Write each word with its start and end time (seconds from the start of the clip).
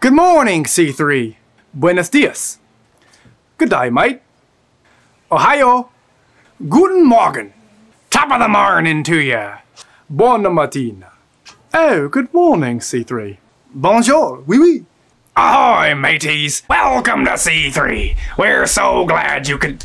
Good 0.00 0.12
morning, 0.12 0.62
C3. 0.62 1.34
Buenos 1.74 2.08
dias. 2.08 2.58
Good 3.56 3.70
day, 3.70 3.90
mate. 3.90 4.22
Ohayo. 5.28 5.88
Guten 6.68 7.04
Morgen. 7.04 7.52
Top 8.08 8.30
of 8.30 8.38
the 8.38 8.48
morning 8.48 9.02
to 9.02 9.18
ya. 9.18 9.58
Buona 10.08 10.50
mattina. 10.50 11.10
Oh, 11.74 12.08
good 12.08 12.32
morning, 12.32 12.78
C3. 12.78 13.38
Bonjour, 13.74 14.44
oui, 14.46 14.58
oui. 14.58 14.84
Ahoy, 15.36 15.94
mateys! 15.94 16.62
Welcome 16.68 17.24
to 17.24 17.32
C3. 17.32 18.16
We're 18.38 18.66
so 18.66 19.04
glad 19.04 19.48
you 19.48 19.58
could. 19.58 19.84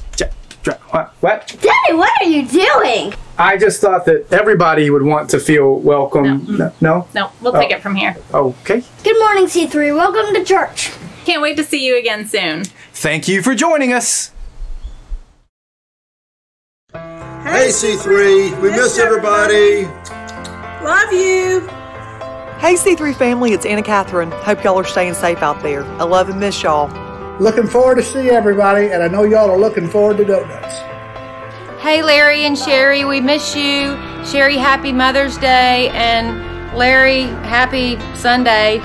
J- 0.63 0.71
j- 0.71 0.77
what? 0.89 1.13
What? 1.19 1.47
Daddy, 1.61 1.97
what 1.97 2.11
are 2.21 2.27
you 2.27 2.47
doing? 2.47 3.13
I 3.37 3.57
just 3.57 3.81
thought 3.81 4.05
that 4.05 4.31
everybody 4.31 4.89
would 4.89 5.01
want 5.01 5.29
to 5.31 5.39
feel 5.39 5.75
welcome. 5.75 6.57
No? 6.57 6.73
no? 6.81 7.07
No, 7.13 7.31
we'll 7.41 7.53
take 7.53 7.71
oh. 7.71 7.75
it 7.75 7.81
from 7.81 7.95
here. 7.95 8.15
Okay. 8.33 8.83
Good 9.03 9.19
morning, 9.19 9.45
C3. 9.45 9.95
Welcome 9.95 10.33
to 10.33 10.43
church. 10.43 10.91
Can't 11.25 11.41
wait 11.41 11.57
to 11.57 11.63
see 11.63 11.85
you 11.85 11.97
again 11.97 12.27
soon. 12.27 12.63
Thank 12.93 13.27
you 13.27 13.41
for 13.41 13.55
joining 13.55 13.93
us. 13.93 14.31
Hey 16.93 17.69
C3, 17.69 18.61
we 18.61 18.69
miss 18.71 18.97
everybody. 18.97 19.85
Love 20.83 21.11
you. 21.11 21.61
Hey 22.59 22.75
C3 22.75 23.15
family, 23.15 23.51
it's 23.51 23.65
Anna 23.65 23.83
Catherine. 23.83 24.31
Hope 24.31 24.63
y'all 24.63 24.79
are 24.79 24.83
staying 24.83 25.13
safe 25.13 25.43
out 25.43 25.61
there. 25.61 25.83
I 25.83 26.03
love 26.03 26.29
and 26.29 26.39
miss 26.39 26.63
y'all. 26.63 26.87
Looking 27.39 27.65
forward 27.65 27.95
to 27.95 28.03
see 28.03 28.29
everybody, 28.29 28.91
and 28.91 29.01
I 29.01 29.07
know 29.07 29.23
y'all 29.23 29.49
are 29.49 29.57
looking 29.57 29.87
forward 29.87 30.17
to 30.17 30.25
donuts. 30.25 30.77
Hey, 31.81 32.03
Larry 32.03 32.45
and 32.45 32.57
Sherry, 32.57 33.05
we 33.05 33.21
miss 33.21 33.55
you. 33.55 33.97
Sherry, 34.23 34.55
happy 34.55 34.91
Mother's 34.91 35.37
Day, 35.39 35.89
and 35.89 36.77
Larry, 36.77 37.23
happy 37.23 37.97
Sunday. 38.15 38.79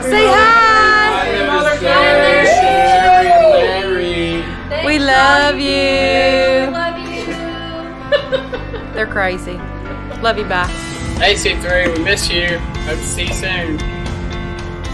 Say 0.00 0.26
hi. 0.26 1.24
Happy 1.24 1.46
Mother's 1.46 1.80
Day, 1.80 1.88
Larry. 3.52 4.86
We 4.86 4.98
love 5.00 5.58
you. 5.58 6.66
We 6.66 6.72
love 6.72 6.98
you. 6.98 8.92
They're 8.94 9.08
crazy. 9.08 9.60
Love 10.22 10.38
you. 10.38 10.44
Bye. 10.44 10.66
Hey 11.18 11.34
C3, 11.34 11.96
we 11.98 12.04
miss 12.04 12.30
you. 12.30 12.58
Hope 12.58 12.98
to 12.98 13.04
see 13.04 13.26
you 13.26 13.34
soon. 13.34 13.78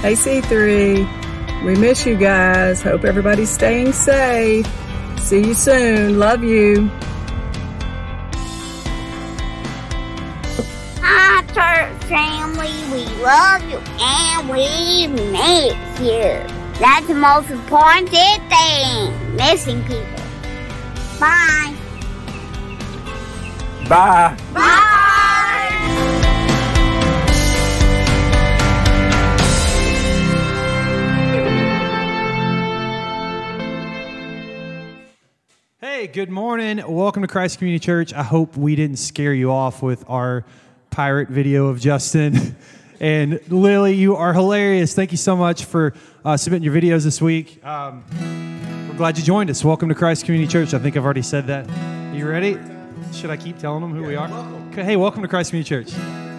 Hey 0.00 0.14
C3. 0.14 1.19
We 1.64 1.74
miss 1.76 2.06
you 2.06 2.16
guys. 2.16 2.82
Hope 2.82 3.04
everybody's 3.04 3.50
staying 3.50 3.92
safe. 3.92 4.66
See 5.18 5.46
you 5.48 5.54
soon. 5.54 6.18
Love 6.18 6.42
you. 6.42 6.90
Hi, 11.02 11.42
church 11.48 12.04
family. 12.04 12.72
We 12.90 13.04
love 13.22 13.62
you 13.68 13.78
and 14.00 14.48
we 14.48 15.06
miss 15.30 16.00
you. 16.00 16.56
That's 16.80 17.06
the 17.06 17.14
most 17.14 17.50
important 17.50 18.08
thing. 18.08 19.36
Missing 19.36 19.82
people. 19.82 20.24
Bye. 21.20 21.76
Bye. 23.86 24.36
Bye. 24.54 24.86
Hey, 36.00 36.06
good 36.06 36.30
morning. 36.30 36.82
Welcome 36.88 37.20
to 37.20 37.28
Christ 37.28 37.58
Community 37.58 37.84
Church. 37.84 38.14
I 38.14 38.22
hope 38.22 38.56
we 38.56 38.74
didn't 38.74 38.96
scare 38.96 39.34
you 39.34 39.52
off 39.52 39.82
with 39.82 40.02
our 40.08 40.46
pirate 40.88 41.28
video 41.28 41.66
of 41.66 41.78
Justin. 41.78 42.56
and 43.00 43.38
Lily, 43.48 43.96
you 43.96 44.16
are 44.16 44.32
hilarious. 44.32 44.94
Thank 44.94 45.10
you 45.10 45.18
so 45.18 45.36
much 45.36 45.66
for 45.66 45.92
uh, 46.24 46.38
submitting 46.38 46.64
your 46.64 46.74
videos 46.74 47.04
this 47.04 47.20
week. 47.20 47.62
Um, 47.62 48.02
we're 48.88 48.96
glad 48.96 49.18
you 49.18 49.24
joined 49.24 49.50
us. 49.50 49.62
Welcome 49.62 49.90
to 49.90 49.94
Christ 49.94 50.24
Community 50.24 50.50
Church. 50.50 50.72
I 50.72 50.78
think 50.78 50.96
I've 50.96 51.04
already 51.04 51.20
said 51.20 51.46
that. 51.48 51.68
You 52.14 52.26
ready? 52.26 52.56
Should 53.12 53.28
I 53.28 53.36
keep 53.36 53.58
telling 53.58 53.82
them 53.82 53.94
who 53.94 54.02
we 54.02 54.16
are? 54.16 54.30
Okay, 54.70 54.82
hey, 54.82 54.96
welcome 54.96 55.20
to 55.20 55.28
Christ 55.28 55.50
Community 55.50 55.68
Church. 55.68 56.29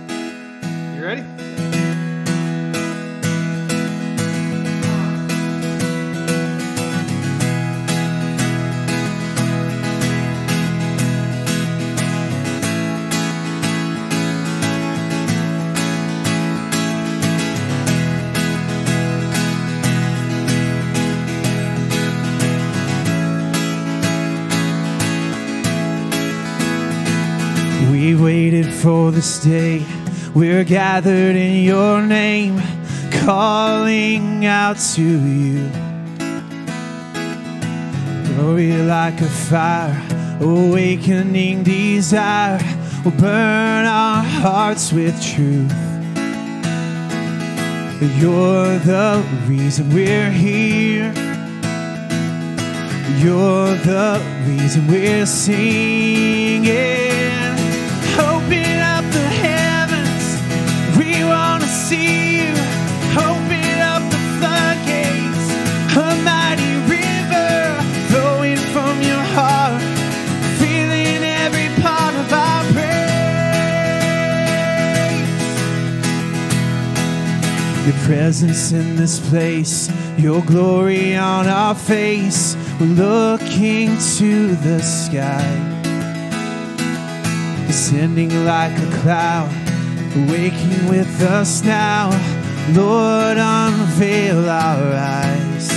For 28.91 29.09
this 29.09 29.39
day. 29.39 29.85
We're 30.35 30.65
gathered 30.65 31.37
in 31.37 31.63
your 31.63 32.01
name, 32.01 32.61
calling 33.25 34.45
out 34.45 34.77
to 34.95 35.01
you. 35.01 35.69
Glory 38.27 38.73
like 38.95 39.21
a 39.21 39.31
fire, 39.49 39.97
awakening 40.41 41.63
desire 41.63 42.59
will 43.05 43.17
burn 43.27 43.85
our 43.85 44.23
hearts 44.23 44.91
with 44.91 45.15
truth. 45.33 45.71
You're 48.19 48.77
the 48.91 49.23
reason 49.47 49.89
we're 49.95 50.31
here. 50.31 51.13
You're 53.23 53.73
the 53.91 54.09
reason 54.45 54.81
we're 54.87 55.25
singing. 55.25 57.00
See 61.91 62.37
you. 62.37 62.51
Up 63.93 64.03
the 64.11 64.21
floodgates, 64.37 65.47
a 65.97 65.99
mighty 66.23 66.73
river 66.95 67.51
flowing 68.09 68.61
from 68.73 68.95
your 69.01 69.25
heart, 69.35 69.81
filling 70.59 71.23
every 71.43 71.69
part 71.83 72.15
of 72.15 72.31
our 72.31 72.63
praise. 72.73 73.01
Your 77.87 77.99
presence 78.05 78.71
in 78.71 78.95
this 78.95 79.19
place, 79.29 79.89
your 80.17 80.41
glory 80.43 81.17
on 81.17 81.47
our 81.47 81.75
face. 81.75 82.55
We're 82.79 82.95
looking 83.07 83.97
to 84.17 84.55
the 84.67 84.79
sky 84.81 85.49
descending 87.67 88.45
like 88.45 88.77
a 88.77 88.89
cloud, 89.01 89.49
waking 90.15 90.87
with 90.89 91.21
us 91.21 91.63
now. 91.63 92.09
Lord, 92.73 93.37
unveil 93.37 94.49
our 94.49 94.93
eyes. 94.93 95.71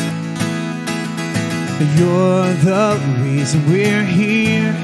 You're 1.98 2.52
the 2.64 3.00
reason 3.22 3.64
we're 3.66 4.04
here. 4.04 4.74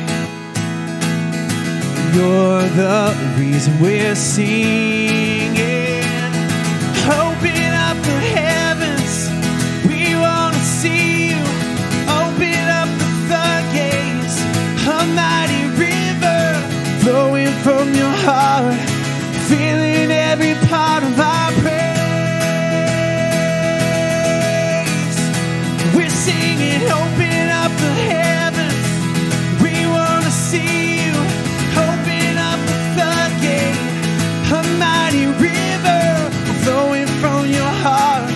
You're 2.15 2.69
the 2.71 3.15
reason 3.38 3.81
we're 3.81 4.16
singing. 4.16 6.03
Open 7.06 7.72
up 7.87 7.97
the 8.03 8.21
heavens, 8.37 9.31
we 9.87 10.15
want 10.17 10.55
to 10.55 10.62
see 10.62 11.28
you. 11.31 11.43
Open 12.06 12.69
up 12.81 12.91
the 12.99 13.11
floodgates, 13.27 14.37
a 14.87 15.06
mighty 15.15 15.65
river 15.78 16.43
flowing 17.03 17.53
from 17.62 17.94
your 17.94 18.15
heart, 18.27 18.75
filling 19.50 20.11
every 20.12 20.55
part 20.69 21.03
of 21.03 21.19
our 21.19 21.50
praise. 21.62 21.81
We're 25.97 26.17
singing, 26.26 26.82
open 27.00 27.49
up 27.62 27.73
the 27.85 27.94
heavens. 28.12 28.87
We 29.64 29.75
want 29.97 30.23
to 30.25 30.31
see 30.31 31.05
you. 31.05 31.14
Open 31.88 32.32
up 32.50 32.61
the 32.70 32.79
floodgate, 32.94 33.79
a 34.58 34.61
mighty 34.85 35.26
river 35.49 36.05
flowing 36.62 37.08
from 37.20 37.41
your 37.58 37.73
heart, 37.85 38.31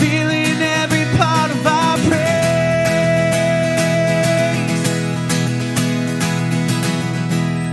filling 0.00 0.58
every 0.80 1.06
part 1.18 1.50
of 1.56 1.66
our 1.66 1.96
praise. 2.08 2.24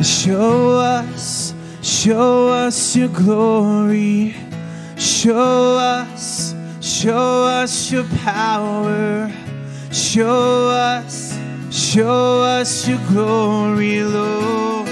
Show 0.07 0.56
us, 0.79 1.53
show 1.81 2.47
us 2.47 2.50
your 2.69 3.07
glory. 3.07 4.35
Show 4.95 5.77
us, 5.77 6.53
show 6.79 7.43
us 7.43 7.91
your 7.91 8.05
power. 8.23 9.31
Show 9.91 10.69
us, 10.69 11.37
show 11.71 12.43
us 12.43 12.87
your 12.87 12.99
glory, 13.09 14.03
Lord. 14.03 14.87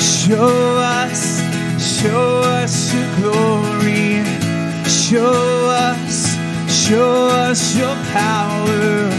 Show 0.00 0.78
us, 1.02 1.40
show 2.00 2.40
us 2.62 2.94
your 2.94 3.08
glory. 3.16 4.22
Show 4.86 5.32
us, 5.90 6.36
show 6.70 7.28
us 7.28 7.76
your 7.76 7.96
power. 8.12 9.10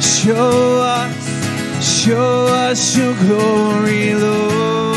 Show 0.00 0.80
us, 0.80 1.19
show 2.00 2.46
us 2.46 2.96
your 2.96 3.14
glory, 3.16 4.14
Lord. 4.14 4.89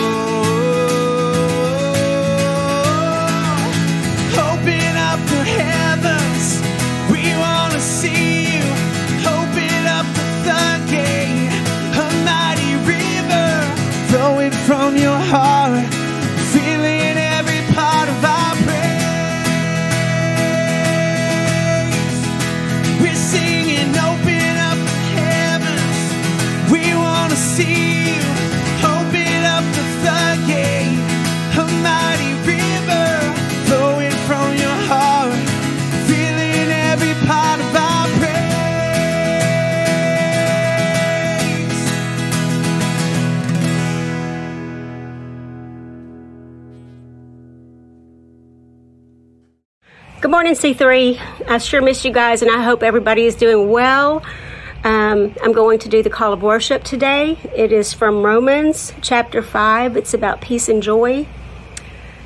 Morning, 50.33 50.53
C3. 50.53 51.47
I 51.47 51.59
sure 51.59 51.79
miss 51.79 52.03
you 52.03 52.11
guys, 52.11 52.41
and 52.41 52.49
I 52.49 52.63
hope 52.63 52.81
everybody 52.81 53.25
is 53.25 53.35
doing 53.35 53.69
well. 53.69 54.23
Um, 54.83 55.35
I'm 55.43 55.53
going 55.53 55.77
to 55.77 55.89
do 55.89 56.01
the 56.01 56.09
call 56.09 56.33
of 56.33 56.41
worship 56.41 56.83
today. 56.83 57.37
It 57.55 57.71
is 57.71 57.93
from 57.93 58.23
Romans 58.23 58.93
chapter 59.03 59.43
5. 59.43 59.95
It's 59.95 60.11
about 60.15 60.41
peace 60.41 60.67
and 60.69 60.81
joy. 60.81 61.27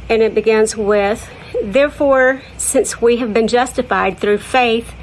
And 0.08 0.22
it 0.22 0.34
begins 0.34 0.78
with 0.78 1.30
Therefore, 1.62 2.44
since 2.56 3.02
we 3.02 3.18
have 3.18 3.34
been 3.34 3.50
justified 3.50 4.20
through 4.20 4.38
faith, 4.38 4.94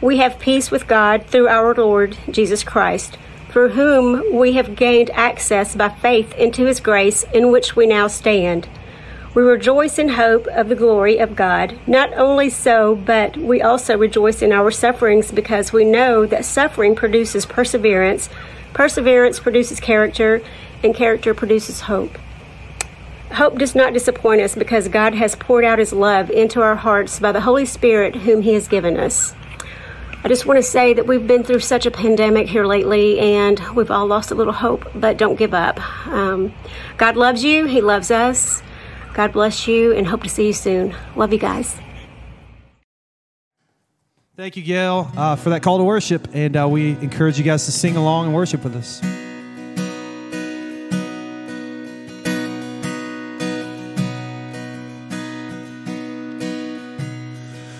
we 0.00 0.16
have 0.16 0.38
peace 0.38 0.70
with 0.70 0.88
God 0.88 1.26
through 1.26 1.48
our 1.48 1.74
Lord 1.74 2.16
Jesus 2.30 2.64
Christ, 2.64 3.18
through 3.50 3.72
whom 3.72 4.34
we 4.34 4.54
have 4.54 4.76
gained 4.76 5.10
access 5.10 5.76
by 5.76 5.90
faith 5.90 6.34
into 6.36 6.64
his 6.64 6.80
grace 6.80 7.22
in 7.34 7.52
which 7.52 7.76
we 7.76 7.86
now 7.86 8.06
stand. 8.06 8.66
We 9.36 9.42
rejoice 9.42 9.98
in 9.98 10.08
hope 10.08 10.46
of 10.46 10.70
the 10.70 10.74
glory 10.74 11.18
of 11.18 11.36
God. 11.36 11.78
Not 11.86 12.10
only 12.14 12.48
so, 12.48 12.96
but 12.96 13.36
we 13.36 13.60
also 13.60 13.98
rejoice 13.98 14.40
in 14.40 14.50
our 14.50 14.70
sufferings 14.70 15.30
because 15.30 15.74
we 15.74 15.84
know 15.84 16.24
that 16.24 16.46
suffering 16.46 16.94
produces 16.94 17.44
perseverance, 17.44 18.30
perseverance 18.72 19.38
produces 19.38 19.78
character, 19.78 20.40
and 20.82 20.94
character 20.94 21.34
produces 21.34 21.82
hope. 21.82 22.16
Hope 23.32 23.58
does 23.58 23.74
not 23.74 23.92
disappoint 23.92 24.40
us 24.40 24.54
because 24.54 24.88
God 24.88 25.12
has 25.12 25.36
poured 25.36 25.66
out 25.66 25.80
his 25.80 25.92
love 25.92 26.30
into 26.30 26.62
our 26.62 26.76
hearts 26.76 27.20
by 27.20 27.30
the 27.30 27.42
Holy 27.42 27.66
Spirit 27.66 28.16
whom 28.16 28.40
he 28.40 28.54
has 28.54 28.68
given 28.68 28.96
us. 28.96 29.34
I 30.24 30.28
just 30.28 30.46
want 30.46 30.56
to 30.56 30.62
say 30.62 30.94
that 30.94 31.06
we've 31.06 31.26
been 31.26 31.44
through 31.44 31.60
such 31.60 31.84
a 31.84 31.90
pandemic 31.90 32.48
here 32.48 32.64
lately 32.64 33.18
and 33.18 33.60
we've 33.76 33.90
all 33.90 34.06
lost 34.06 34.30
a 34.30 34.34
little 34.34 34.54
hope, 34.54 34.90
but 34.94 35.18
don't 35.18 35.36
give 35.36 35.52
up. 35.52 35.78
Um, 36.06 36.54
God 36.96 37.18
loves 37.18 37.44
you, 37.44 37.66
he 37.66 37.82
loves 37.82 38.10
us. 38.10 38.62
God 39.16 39.32
bless 39.32 39.66
you 39.66 39.94
and 39.94 40.06
hope 40.06 40.22
to 40.24 40.28
see 40.28 40.48
you 40.48 40.52
soon. 40.52 40.94
Love 41.16 41.32
you 41.32 41.38
guys. 41.38 41.74
Thank 44.36 44.58
you, 44.58 44.62
Gail, 44.62 45.10
uh, 45.16 45.36
for 45.36 45.48
that 45.48 45.62
call 45.62 45.78
to 45.78 45.84
worship. 45.84 46.28
And 46.34 46.54
uh, 46.54 46.68
we 46.68 46.90
encourage 46.90 47.38
you 47.38 47.44
guys 47.44 47.64
to 47.64 47.72
sing 47.72 47.96
along 47.96 48.26
and 48.26 48.34
worship 48.34 48.62
with 48.62 48.76
us. 48.76 49.00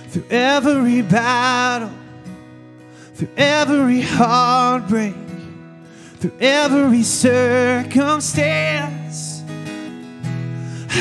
through 0.08 0.24
every 0.30 1.02
battle, 1.02 1.92
through 3.12 3.28
every 3.36 4.00
heartbreak, 4.00 5.14
through 6.16 6.32
every 6.40 7.02
circumstance. 7.02 8.95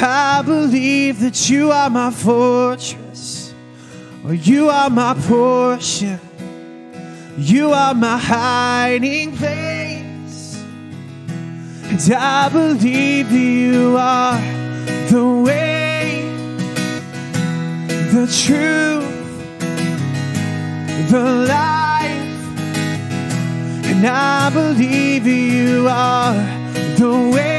I 0.02 0.42
believe 0.46 1.20
that 1.22 1.50
you 1.50 1.72
are 1.72 1.90
my 1.90 2.12
fortress, 2.12 3.54
or 4.24 4.34
you 4.34 4.70
are 4.70 4.90
my 4.90 5.14
portion, 5.14 6.20
you 7.38 7.72
are 7.72 7.94
my 7.94 8.18
hiding 8.18 9.36
place. 9.36 10.64
And 11.84 12.14
I 12.14 12.50
believe 12.50 13.30
that 13.30 13.36
you 13.36 13.96
are 13.98 14.40
the 15.10 15.44
way 15.46 15.86
the 18.16 18.28
truth, 18.28 19.04
the 21.10 21.24
life, 21.48 22.12
and 23.86 24.06
I 24.08 24.50
believe 24.50 25.28
you 25.28 25.88
are 25.90 26.34
the 26.98 27.32
way, 27.34 27.55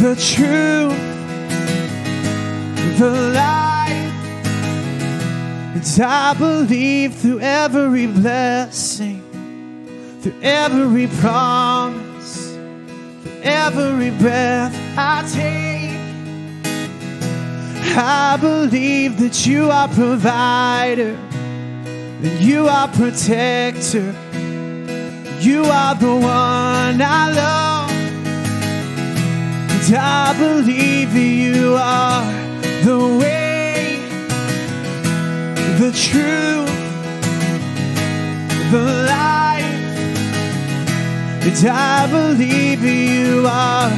the 0.00 0.14
truth, 0.14 0.98
the 2.98 3.10
light. 3.32 4.12
and 5.74 6.00
I 6.00 6.34
believe 6.34 7.14
through 7.14 7.40
every 7.40 8.06
blessing, 8.06 9.22
through 10.20 10.38
every 10.42 11.06
promise, 11.06 12.52
through 13.22 13.40
every 13.42 14.10
breath 14.10 14.74
I 14.98 15.22
take. 15.32 15.96
I 17.98 18.36
believe 18.38 19.18
that 19.20 19.46
you 19.46 19.70
are 19.70 19.88
provider, 19.88 21.16
that 22.20 22.40
you 22.42 22.68
are 22.68 22.88
protector, 22.88 24.14
you 25.40 25.64
are 25.64 25.94
the 25.94 26.14
one 26.14 27.00
I 27.00 27.32
love. 27.32 27.75
I 29.94 30.34
believe 30.38 31.12
that 31.12 31.20
you 31.20 31.76
are 31.78 32.24
the 32.84 33.18
way, 33.20 34.00
the 35.78 35.92
truth, 35.92 36.70
the 38.70 38.82
life. 39.06 39.64
And 41.46 41.68
I 41.68 42.06
believe 42.10 42.80
that 42.82 42.88
you 42.88 43.46
are 43.46 43.90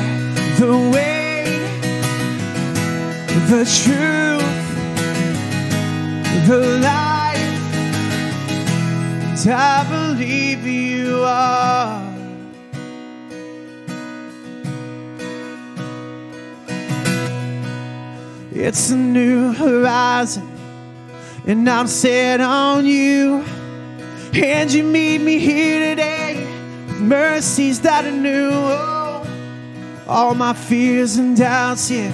the 0.59 0.91
way 0.93 1.19
the 3.49 3.65
truth, 3.65 4.43
the 6.47 6.59
life, 6.83 7.39
and 9.25 9.51
I 9.51 9.87
believe 9.89 10.67
you 10.67 11.23
are. 11.25 12.08
It's 18.61 18.91
a 18.91 18.97
new 18.97 19.53
horizon, 19.53 20.51
and 21.47 21.71
I'm 21.71 21.87
set 21.87 22.41
on 22.41 22.87
you. 22.87 23.45
And 24.35 24.73
you 24.73 24.83
meet 24.83 25.21
me 25.21 25.39
here 25.39 25.91
today 25.91 26.45
with 26.89 27.01
mercies 27.01 27.81
that 27.83 28.05
are 28.05 28.11
new. 28.11 28.51
Oh, 28.53 29.25
all 30.09 30.35
my 30.35 30.55
fears 30.55 31.19
and 31.19 31.37
doubts, 31.37 31.89
yeah 31.89 32.11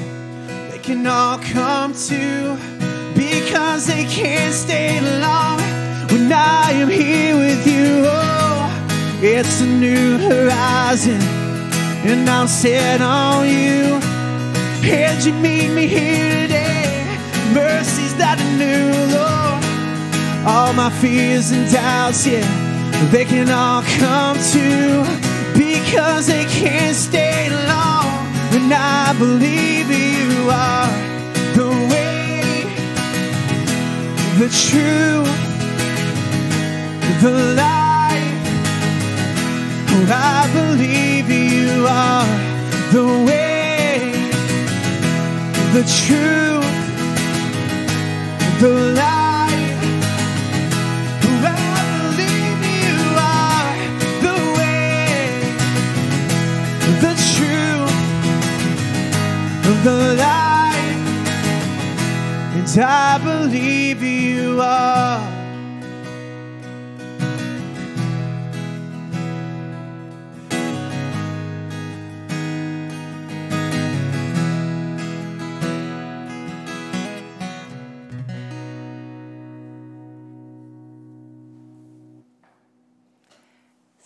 they 0.70 0.78
can 0.80 1.06
all 1.06 1.38
come 1.38 1.94
to 1.94 2.58
because 3.14 3.86
they 3.86 4.04
can't 4.04 4.52
stay 4.52 5.00
long 5.00 5.58
when 6.10 6.30
I 6.30 6.72
am 6.72 6.90
here 6.90 7.36
with 7.38 7.66
you. 7.66 8.04
Oh, 8.04 9.18
it's 9.22 9.62
a 9.62 9.66
new 9.66 10.18
horizon, 10.18 11.22
and 12.04 12.28
I'm 12.28 12.48
set 12.48 13.00
on 13.00 13.48
you. 13.48 14.13
And 14.86 15.24
you 15.24 15.32
meet 15.32 15.70
me 15.70 15.86
here 15.86 16.42
today, 16.42 17.16
mercies 17.54 18.14
that 18.16 18.38
are 18.38 18.52
new, 18.58 18.92
Lord. 19.16 19.64
All 20.46 20.72
my 20.74 20.90
fears 21.00 21.50
and 21.52 21.70
doubts, 21.72 22.26
yeah, 22.26 22.44
they 23.10 23.24
can 23.24 23.48
all 23.48 23.82
come 23.98 24.36
to 24.52 25.24
because 25.56 26.26
they 26.26 26.44
can't 26.44 26.96
stay 26.96 27.48
long 27.48 28.04
And 28.52 28.72
I 28.72 29.14
believe 29.18 29.88
you 29.90 30.50
are 30.50 30.90
the 31.54 31.70
way, 31.92 32.64
the 34.38 34.48
truth, 34.66 35.32
the 37.22 37.32
life. 37.56 37.94
I 40.06 40.50
believe 40.52 41.30
you 41.30 41.86
are 41.88 42.26
the 42.92 43.24
way, 43.26 43.53
the 45.74 45.82
truth, 45.82 46.74
the 48.60 48.68
light. 48.94 49.74
I 51.42 51.58
believe 52.14 52.60
you 52.78 52.94
are 53.18 53.74
the 54.24 54.36
way, 54.56 55.18
the 57.04 57.14
truth, 57.34 57.96
the 59.82 59.98
light, 60.14 60.94
and 62.54 62.70
I 62.78 63.18
believe 63.18 64.00
you 64.00 64.60
are. 64.60 65.33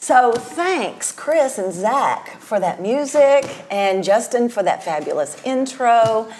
So 0.08 0.32
thanks, 0.32 1.12
Chris 1.12 1.58
and 1.58 1.70
Zach, 1.70 2.40
for 2.40 2.58
that 2.58 2.80
music, 2.80 3.44
and 3.70 4.02
Justin 4.02 4.48
for 4.48 4.62
that 4.62 4.82
fabulous 4.82 5.36
intro. 5.44 6.32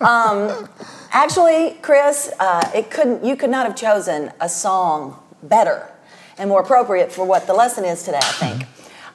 Um, 0.00 0.68
actually, 1.10 1.78
Chris, 1.82 2.32
uh, 2.38 2.70
it 2.72 2.92
couldn't. 2.92 3.24
You 3.24 3.34
could 3.34 3.50
not 3.50 3.66
have 3.66 3.74
chosen 3.74 4.30
a 4.40 4.48
song 4.48 5.20
better 5.42 5.90
and 6.38 6.48
more 6.48 6.60
appropriate 6.60 7.10
for 7.10 7.24
what 7.24 7.48
the 7.48 7.54
lesson 7.54 7.84
is 7.84 8.04
today. 8.04 8.20
I 8.22 8.32
think. 8.34 8.66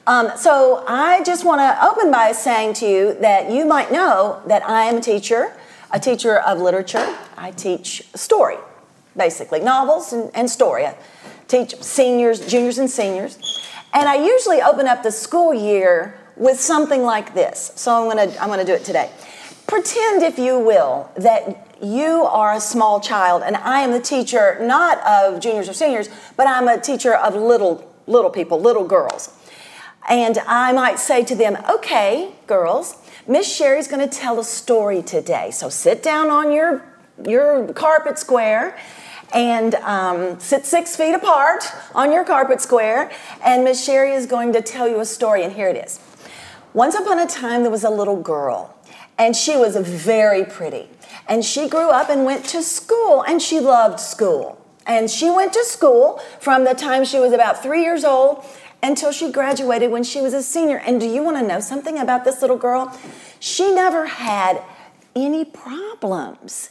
Um, 0.06 0.32
so 0.36 0.84
I 0.86 1.24
just 1.24 1.46
want 1.46 1.60
to 1.60 1.86
open 1.86 2.10
by 2.10 2.32
saying 2.32 2.74
to 2.74 2.86
you 2.86 3.14
that 3.22 3.50
you 3.50 3.64
might 3.64 3.90
know 3.90 4.42
that 4.46 4.68
I 4.68 4.84
am 4.84 4.98
a 4.98 5.00
teacher, 5.00 5.56
a 5.90 5.98
teacher 5.98 6.40
of 6.40 6.60
literature. 6.60 7.16
I 7.38 7.52
teach 7.52 8.06
story, 8.14 8.58
basically 9.16 9.60
novels 9.60 10.12
and, 10.12 10.30
and 10.34 10.50
story. 10.50 10.84
I 10.84 10.94
teach 11.48 11.74
seniors, 11.76 12.46
juniors, 12.46 12.76
and 12.76 12.90
seniors. 12.90 13.38
And 13.94 14.08
I 14.08 14.16
usually 14.16 14.60
open 14.60 14.88
up 14.88 15.04
the 15.04 15.12
school 15.12 15.54
year 15.54 16.18
with 16.36 16.58
something 16.58 17.02
like 17.02 17.32
this. 17.32 17.70
So 17.76 17.94
I'm 17.94 18.10
going 18.10 18.28
to 18.28 18.42
I'm 18.42 18.48
going 18.48 18.58
to 18.58 18.66
do 18.66 18.74
it 18.74 18.84
today. 18.84 19.10
Pretend 19.68 20.22
if 20.22 20.36
you 20.38 20.58
will 20.58 21.10
that 21.16 21.76
you 21.80 22.24
are 22.24 22.54
a 22.54 22.60
small 22.60 23.00
child 23.00 23.42
and 23.44 23.56
I 23.56 23.80
am 23.80 23.92
the 23.92 24.00
teacher 24.00 24.58
not 24.60 24.98
of 25.06 25.40
juniors 25.40 25.68
or 25.68 25.72
seniors, 25.72 26.08
but 26.36 26.48
I'm 26.48 26.66
a 26.66 26.80
teacher 26.80 27.14
of 27.14 27.36
little 27.36 27.88
little 28.06 28.30
people, 28.30 28.60
little 28.60 28.84
girls. 28.84 29.32
And 30.08 30.38
I 30.46 30.72
might 30.72 30.98
say 30.98 31.24
to 31.24 31.34
them, 31.34 31.56
"Okay, 31.70 32.32
girls, 32.48 32.96
Miss 33.28 33.46
Sherry's 33.54 33.88
going 33.88 34.06
to 34.06 34.18
tell 34.18 34.38
a 34.40 34.44
story 34.44 35.02
today. 35.02 35.50
So 35.52 35.68
sit 35.68 36.02
down 36.02 36.30
on 36.30 36.52
your 36.52 36.82
your 37.24 37.72
carpet 37.72 38.18
square 38.18 38.76
and 39.32 39.74
um, 39.76 40.38
sit 40.38 40.66
six 40.66 40.96
feet 40.96 41.14
apart 41.14 41.64
on 41.94 42.12
your 42.12 42.24
carpet 42.24 42.60
square, 42.60 43.10
and 43.44 43.64
Miss 43.64 43.84
Sherry 43.84 44.12
is 44.12 44.26
going 44.26 44.52
to 44.52 44.62
tell 44.62 44.88
you 44.88 45.00
a 45.00 45.04
story, 45.04 45.42
and 45.42 45.52
here 45.52 45.68
it 45.68 45.76
is. 45.76 46.00
Once 46.72 46.94
upon 46.94 47.18
a 47.18 47.26
time, 47.26 47.62
there 47.62 47.70
was 47.70 47.84
a 47.84 47.90
little 47.90 48.20
girl, 48.20 48.76
and 49.18 49.36
she 49.36 49.56
was 49.56 49.76
very 49.76 50.44
pretty. 50.44 50.88
And 51.28 51.44
she 51.44 51.68
grew 51.68 51.90
up 51.90 52.10
and 52.10 52.24
went 52.24 52.44
to 52.46 52.62
school, 52.62 53.22
and 53.22 53.40
she 53.40 53.60
loved 53.60 54.00
school. 54.00 54.60
And 54.86 55.10
she 55.10 55.30
went 55.30 55.52
to 55.54 55.64
school 55.64 56.20
from 56.40 56.64
the 56.64 56.74
time 56.74 57.04
she 57.04 57.18
was 57.18 57.32
about 57.32 57.62
three 57.62 57.82
years 57.82 58.04
old 58.04 58.44
until 58.82 59.12
she 59.12 59.32
graduated 59.32 59.90
when 59.90 60.04
she 60.04 60.20
was 60.20 60.34
a 60.34 60.42
senior. 60.42 60.76
And 60.76 61.00
do 61.00 61.08
you 61.08 61.22
want 61.22 61.38
to 61.38 61.46
know 61.46 61.60
something 61.60 61.98
about 61.98 62.24
this 62.24 62.42
little 62.42 62.58
girl? 62.58 62.94
She 63.40 63.72
never 63.72 64.06
had 64.06 64.62
any 65.16 65.44
problems. 65.44 66.68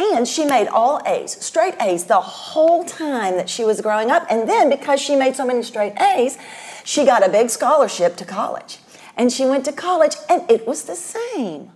And 0.00 0.26
she 0.26 0.46
made 0.46 0.66
all 0.68 1.02
A's, 1.04 1.32
straight 1.44 1.74
A's, 1.78 2.04
the 2.04 2.20
whole 2.20 2.84
time 2.84 3.36
that 3.36 3.50
she 3.50 3.64
was 3.64 3.82
growing 3.82 4.10
up. 4.10 4.26
And 4.30 4.48
then 4.48 4.70
because 4.70 4.98
she 4.98 5.14
made 5.14 5.36
so 5.36 5.44
many 5.44 5.62
straight 5.62 5.92
A's, 6.00 6.38
she 6.84 7.04
got 7.04 7.26
a 7.26 7.30
big 7.30 7.50
scholarship 7.50 8.16
to 8.16 8.24
college. 8.24 8.78
And 9.16 9.30
she 9.30 9.44
went 9.44 9.66
to 9.66 9.72
college, 9.72 10.16
and 10.30 10.50
it 10.50 10.66
was 10.66 10.84
the 10.84 10.96
same. 10.96 11.72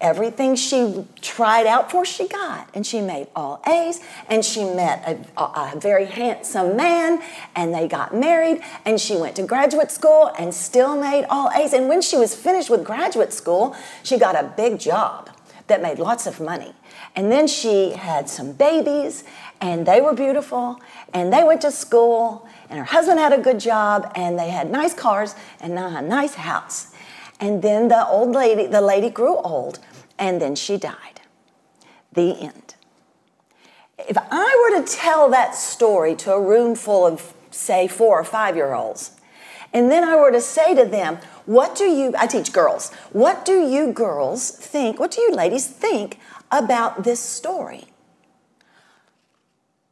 Everything 0.00 0.56
she 0.56 1.06
tried 1.20 1.64
out 1.64 1.92
for, 1.92 2.04
she 2.04 2.26
got. 2.26 2.68
And 2.74 2.84
she 2.84 3.00
made 3.00 3.28
all 3.36 3.62
A's, 3.68 4.00
and 4.28 4.44
she 4.44 4.64
met 4.64 5.26
a, 5.38 5.42
a, 5.42 5.78
very 5.78 6.06
handsome 6.06 6.76
man, 6.76 7.22
and 7.54 7.72
they 7.72 7.86
got 7.86 8.12
married, 8.12 8.60
and 8.84 9.00
she 9.00 9.14
went 9.14 9.36
to 9.36 9.44
graduate 9.44 9.92
school 9.92 10.32
and 10.36 10.52
still 10.52 11.00
made 11.00 11.26
all 11.30 11.52
A's. 11.52 11.72
And 11.72 11.88
when 11.88 12.02
she 12.02 12.16
was 12.16 12.34
finished 12.34 12.68
with 12.68 12.82
graduate 12.82 13.32
school, 13.32 13.76
she 14.02 14.18
got 14.18 14.34
a 14.34 14.52
big 14.56 14.80
job 14.80 15.30
that 15.68 15.80
made 15.80 16.00
lots 16.00 16.26
of 16.26 16.40
money. 16.40 16.74
And 17.14 17.30
then 17.30 17.46
she 17.46 17.90
had 17.90 18.28
some 18.28 18.52
babies, 18.52 19.24
and 19.60 19.86
they 19.86 20.00
were 20.00 20.14
beautiful, 20.14 20.80
and 21.12 21.32
they 21.32 21.44
went 21.44 21.60
to 21.60 21.70
school, 21.70 22.48
and 22.70 22.78
her 22.78 22.84
husband 22.84 23.20
had 23.20 23.32
a 23.32 23.38
good 23.38 23.60
job, 23.60 24.10
and 24.14 24.38
they 24.38 24.48
had 24.48 24.70
nice 24.70 24.94
cars 24.94 25.34
and 25.60 25.78
a 25.78 26.00
nice 26.00 26.34
house. 26.34 26.94
And 27.38 27.60
then 27.60 27.88
the 27.88 28.06
old 28.06 28.30
lady, 28.30 28.66
the 28.66 28.80
lady 28.80 29.10
grew 29.10 29.36
old, 29.36 29.78
and 30.18 30.40
then 30.40 30.54
she 30.54 30.78
died. 30.78 31.20
The 32.12 32.38
end. 32.40 32.76
If 33.98 34.16
I 34.18 34.70
were 34.70 34.82
to 34.82 34.90
tell 34.90 35.28
that 35.30 35.54
story 35.54 36.14
to 36.16 36.32
a 36.32 36.40
room 36.40 36.74
full 36.74 37.06
of, 37.06 37.34
say, 37.50 37.88
four 37.88 38.18
or 38.18 38.24
five 38.24 38.56
year 38.56 38.72
olds, 38.72 39.12
and 39.74 39.90
then 39.90 40.04
I 40.04 40.16
were 40.16 40.30
to 40.32 40.40
say 40.40 40.74
to 40.74 40.84
them, 40.84 41.18
What 41.46 41.74
do 41.76 41.84
you, 41.84 42.14
I 42.18 42.26
teach 42.26 42.52
girls, 42.52 42.92
what 43.12 43.44
do 43.44 43.66
you 43.66 43.92
girls 43.92 44.50
think, 44.50 44.98
what 44.98 45.10
do 45.10 45.20
you 45.20 45.32
ladies 45.32 45.66
think 45.66 46.18
about 46.52 47.02
this 47.02 47.18
story? 47.18 47.86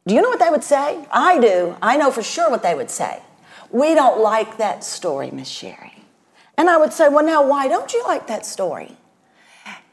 Do 0.07 0.15
you 0.15 0.21
know 0.21 0.29
what 0.29 0.39
they 0.39 0.49
would 0.49 0.63
say? 0.63 1.05
I 1.11 1.39
do. 1.39 1.75
I 1.81 1.97
know 1.97 2.11
for 2.11 2.23
sure 2.23 2.49
what 2.49 2.63
they 2.63 2.73
would 2.73 2.89
say. 2.89 3.21
We 3.69 3.93
don't 3.93 4.19
like 4.19 4.57
that 4.57 4.83
story, 4.83 5.31
Miss 5.31 5.47
Sherry. 5.47 6.03
And 6.57 6.69
I 6.69 6.77
would 6.77 6.93
say, 6.93 7.07
Well, 7.09 7.25
now, 7.25 7.45
why 7.47 7.67
don't 7.67 7.93
you 7.93 8.03
like 8.03 8.27
that 8.27 8.45
story? 8.45 8.97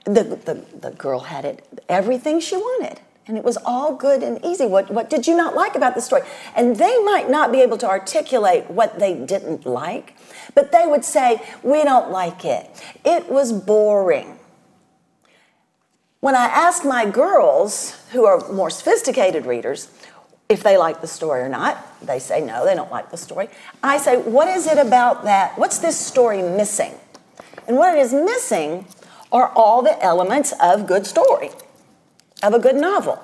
The, 0.04 0.22
the, 0.25 0.64
the 0.80 0.90
girl 0.92 1.20
had 1.20 1.44
it, 1.44 1.82
everything 1.88 2.40
she 2.40 2.56
wanted. 2.56 3.00
And 3.26 3.37
it 3.37 3.44
was 3.44 3.58
all 3.58 3.94
good 3.94 4.22
and 4.22 4.42
easy. 4.42 4.64
What, 4.64 4.90
what 4.90 5.10
did 5.10 5.26
you 5.26 5.37
not 5.37 5.54
like 5.54 5.76
about 5.76 5.94
the 5.94 6.00
story? 6.00 6.22
And 6.56 6.76
they 6.76 7.02
might 7.04 7.28
not 7.28 7.52
be 7.52 7.60
able 7.60 7.76
to 7.78 7.87
articulate 7.87 8.70
what 8.70 8.98
they 8.98 9.14
didn't 9.14 9.66
like, 9.66 10.16
but 10.54 10.72
they 10.72 10.87
would 10.87 11.04
say, 11.04 11.42
We 11.62 11.84
don't 11.84 12.10
like 12.10 12.46
it. 12.46 12.70
It 13.04 13.30
was 13.30 13.52
boring. 13.52 14.38
When 16.20 16.34
I 16.34 16.46
ask 16.46 16.84
my 16.84 17.08
girls, 17.08 17.96
who 18.10 18.25
are 18.25 18.50
more 18.50 18.70
sophisticated 18.70 19.46
readers, 19.46 19.88
if 20.48 20.62
they 20.62 20.76
like 20.76 21.00
the 21.00 21.06
story 21.06 21.42
or 21.42 21.48
not, 21.48 22.00
they 22.04 22.18
say 22.18 22.40
no, 22.40 22.64
they 22.64 22.75
don't 22.75 22.90
like 22.90 23.10
the 23.10 23.16
story. 23.16 23.48
I 23.82 23.98
say, 23.98 24.16
What 24.16 24.48
is 24.48 24.66
it 24.66 24.78
about 24.78 25.25
that? 25.25 25.56
What's 25.58 25.78
this 25.78 25.98
story 25.98 26.42
missing? 26.42 26.94
And 27.68 27.76
what 27.76 27.96
it 27.96 28.00
is 28.00 28.12
missing 28.12 28.87
are 29.30 29.52
all 29.54 29.82
the 29.82 30.02
elements 30.02 30.52
of 30.60 30.87
good 30.87 31.06
story 31.06 31.50
of 32.42 32.54
a 32.54 32.58
good 32.58 32.76
novel. 32.76 33.22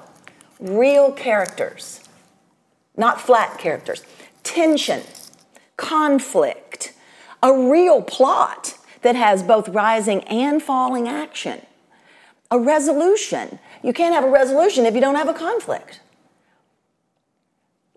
Real 0.60 1.10
characters, 1.10 2.00
not 2.96 3.20
flat 3.20 3.58
characters. 3.58 4.04
Tension, 4.42 5.02
conflict, 5.76 6.92
a 7.42 7.52
real 7.52 8.02
plot 8.02 8.78
that 9.02 9.16
has 9.16 9.42
both 9.42 9.68
rising 9.70 10.20
and 10.24 10.62
falling 10.62 11.08
action. 11.08 11.62
A 12.50 12.58
resolution. 12.58 13.58
You 13.82 13.92
can't 13.92 14.14
have 14.14 14.24
a 14.24 14.30
resolution 14.30 14.86
if 14.86 14.94
you 14.94 15.00
don't 15.00 15.16
have 15.16 15.28
a 15.28 15.34
conflict. 15.34 16.00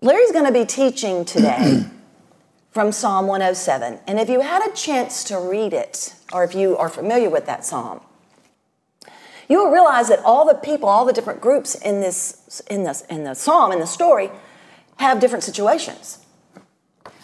Larry's 0.00 0.32
going 0.32 0.46
to 0.46 0.52
be 0.52 0.64
teaching 0.64 1.24
today 1.24 1.84
from 2.70 2.92
Psalm 2.92 3.26
107. 3.26 4.00
And 4.06 4.20
if 4.20 4.28
you 4.28 4.40
had 4.40 4.68
a 4.68 4.72
chance 4.74 5.24
to 5.24 5.38
read 5.38 5.72
it, 5.72 6.14
or 6.32 6.44
if 6.44 6.54
you 6.54 6.76
are 6.76 6.88
familiar 6.88 7.30
with 7.30 7.46
that 7.46 7.64
psalm, 7.64 8.00
you 9.48 9.64
will 9.64 9.72
realize 9.72 10.08
that 10.08 10.20
all 10.24 10.46
the 10.46 10.54
people, 10.54 10.88
all 10.88 11.04
the 11.04 11.12
different 11.12 11.40
groups 11.40 11.74
in 11.74 12.00
this, 12.00 12.62
in 12.70 12.84
this, 12.84 13.02
in 13.02 13.24
the 13.24 13.34
psalm, 13.34 13.72
in 13.72 13.80
the 13.80 13.86
story, 13.86 14.30
have 14.98 15.20
different 15.20 15.42
situations 15.42 16.24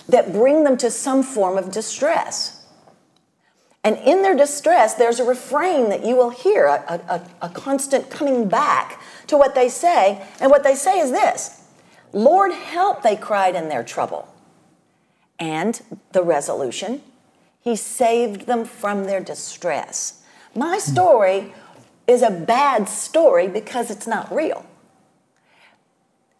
that 0.08 0.32
bring 0.32 0.64
them 0.64 0.76
to 0.78 0.90
some 0.90 1.22
form 1.22 1.58
of 1.58 1.70
distress. 1.70 2.63
And 3.84 3.98
in 3.98 4.22
their 4.22 4.34
distress, 4.34 4.94
there's 4.94 5.20
a 5.20 5.24
refrain 5.24 5.90
that 5.90 6.04
you 6.04 6.16
will 6.16 6.30
hear, 6.30 6.66
a, 6.66 7.00
a, 7.06 7.46
a 7.46 7.48
constant 7.50 8.08
coming 8.08 8.48
back 8.48 9.00
to 9.26 9.36
what 9.36 9.54
they 9.54 9.68
say. 9.68 10.26
And 10.40 10.50
what 10.50 10.64
they 10.64 10.74
say 10.74 10.98
is 10.98 11.10
this 11.10 11.62
Lord, 12.12 12.52
help, 12.52 13.02
they 13.02 13.14
cried 13.14 13.54
in 13.54 13.68
their 13.68 13.84
trouble. 13.84 14.26
And 15.38 15.82
the 16.12 16.22
resolution, 16.22 17.02
He 17.60 17.76
saved 17.76 18.46
them 18.46 18.64
from 18.64 19.04
their 19.04 19.20
distress. 19.20 20.22
My 20.54 20.78
story 20.78 21.52
is 22.06 22.22
a 22.22 22.30
bad 22.30 22.88
story 22.88 23.48
because 23.48 23.90
it's 23.90 24.06
not 24.06 24.34
real. 24.34 24.64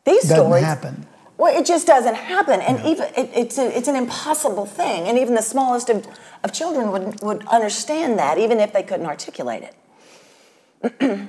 These 0.05 0.23
Doesn't 0.23 0.37
stories 0.37 0.65
happen. 0.65 1.07
Well, 1.37 1.57
it 1.57 1.67
just 1.67 1.87
doesn't 1.87 2.15
happen, 2.15 2.61
and 2.61 2.79
even 2.87 3.09
it, 3.17 3.31
it's 3.35 3.59
a, 3.59 3.77
it's 3.77 3.89
an 3.89 3.97
impossible 3.97 4.67
thing, 4.67 5.09
and 5.09 5.19
even 5.19 5.35
the 5.35 5.43
smallest 5.43 5.91
of, 5.91 6.07
of 6.45 6.53
children 6.53 6.93
would 6.93 7.21
would 7.23 7.47
understand 7.49 8.19
that, 8.19 8.39
even 8.39 8.61
if 8.61 8.73
they 8.73 8.83
couldn't 8.83 9.07
articulate 9.07 9.71
it. 10.83 11.29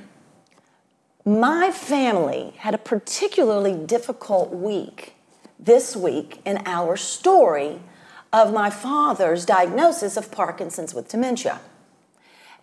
My 1.24 1.72
family 1.72 2.54
had 2.58 2.72
a 2.72 2.78
particularly 2.78 3.74
difficult 3.74 4.52
week 4.52 5.14
this 5.58 5.96
week 5.96 6.40
in 6.44 6.62
our 6.66 6.96
story 6.96 7.80
of 8.32 8.52
my 8.52 8.70
father's 8.70 9.44
diagnosis 9.44 10.16
of 10.16 10.30
Parkinson's 10.30 10.94
with 10.94 11.08
dementia. 11.08 11.60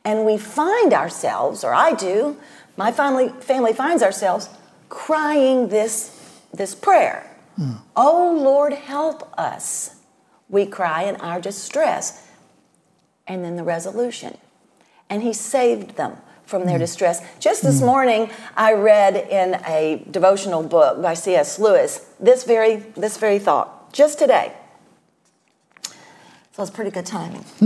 And 0.05 0.25
we 0.25 0.37
find 0.37 0.93
ourselves, 0.93 1.65
or 1.65 1.73
I 1.73 1.93
do, 1.93 2.37
my 2.77 2.91
family, 2.91 3.29
family 3.41 3.73
finds 3.73 4.01
ourselves 4.01 4.47
crying 4.87 5.67
this, 5.67 6.17
this 6.53 6.73
prayer. 6.73 7.29
Oh 7.95 8.37
Lord, 8.39 8.73
help 8.73 9.31
us. 9.37 10.01
We 10.49 10.65
cry 10.65 11.03
in 11.03 11.15
our 11.17 11.39
distress. 11.39 12.27
And 13.25 13.43
then 13.43 13.55
the 13.55 13.63
resolution. 13.63 14.37
And 15.09 15.23
He 15.23 15.33
saved 15.33 15.95
them 15.95 16.17
from 16.45 16.65
their 16.65 16.77
mm. 16.77 16.81
distress. 16.81 17.25
Just 17.39 17.63
this 17.63 17.81
mm. 17.81 17.85
morning, 17.85 18.29
I 18.55 18.73
read 18.73 19.15
in 19.15 19.55
a 19.65 20.05
devotional 20.11 20.63
book 20.63 21.01
by 21.01 21.13
C.S. 21.13 21.57
Lewis 21.59 22.05
this 22.19 22.43
very, 22.43 22.77
this 22.95 23.17
very 23.17 23.39
thought, 23.39 23.93
just 23.93 24.19
today. 24.19 24.53
So 26.51 26.61
it's 26.61 26.69
pretty 26.69 26.91
good 26.91 27.05
timing. 27.05 27.43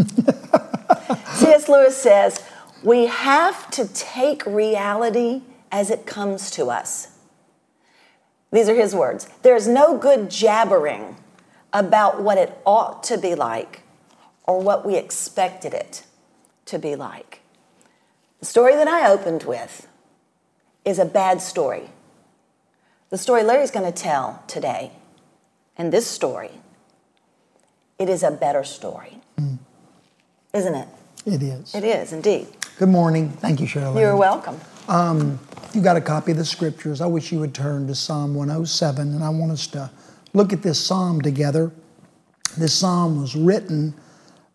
C.S. 1.33 1.67
Lewis 1.67 1.97
says, 1.97 2.41
We 2.83 3.07
have 3.07 3.69
to 3.71 3.87
take 3.93 4.45
reality 4.45 5.41
as 5.71 5.89
it 5.89 6.05
comes 6.05 6.49
to 6.51 6.67
us. 6.67 7.16
These 8.51 8.69
are 8.69 8.75
his 8.75 8.95
words. 8.95 9.27
There's 9.41 9.67
no 9.67 9.97
good 9.97 10.29
jabbering 10.29 11.17
about 11.73 12.21
what 12.21 12.37
it 12.37 12.57
ought 12.65 13.03
to 13.03 13.17
be 13.17 13.35
like 13.35 13.81
or 14.43 14.61
what 14.61 14.85
we 14.85 14.95
expected 14.95 15.73
it 15.73 16.05
to 16.65 16.79
be 16.79 16.95
like. 16.95 17.41
The 18.39 18.45
story 18.45 18.75
that 18.75 18.87
I 18.87 19.09
opened 19.09 19.43
with 19.43 19.87
is 20.85 20.99
a 20.99 21.05
bad 21.05 21.41
story. 21.41 21.89
The 23.09 23.17
story 23.17 23.43
Larry's 23.43 23.71
going 23.71 23.91
to 23.91 23.97
tell 23.97 24.43
today, 24.47 24.91
and 25.77 25.91
this 25.91 26.07
story, 26.07 26.51
it 27.97 28.09
is 28.09 28.23
a 28.23 28.31
better 28.31 28.63
story. 28.63 29.21
Mm. 29.39 29.59
Isn't 30.53 30.75
it? 30.75 30.87
It 31.25 31.41
is. 31.41 31.75
It 31.75 31.83
is 31.83 32.13
indeed. 32.13 32.47
Good 32.77 32.89
morning. 32.89 33.29
Thank 33.29 33.59
you, 33.59 33.67
Shirley. 33.67 34.01
You're 34.01 34.15
welcome. 34.15 34.59
Um, 34.87 35.37
you 35.73 35.81
got 35.81 35.97
a 35.97 36.01
copy 36.01 36.31
of 36.31 36.37
the 36.37 36.45
scriptures. 36.45 37.01
I 37.01 37.07
wish 37.07 37.33
you 37.33 37.39
would 37.41 37.53
turn 37.53 37.87
to 37.87 37.95
Psalm 37.95 38.33
107, 38.33 39.13
and 39.13 39.21
I 39.21 39.29
want 39.29 39.51
us 39.51 39.67
to 39.67 39.91
look 40.33 40.53
at 40.53 40.61
this 40.61 40.83
psalm 40.83 41.21
together. 41.21 41.73
This 42.57 42.73
psalm 42.73 43.21
was 43.21 43.35
written 43.35 43.93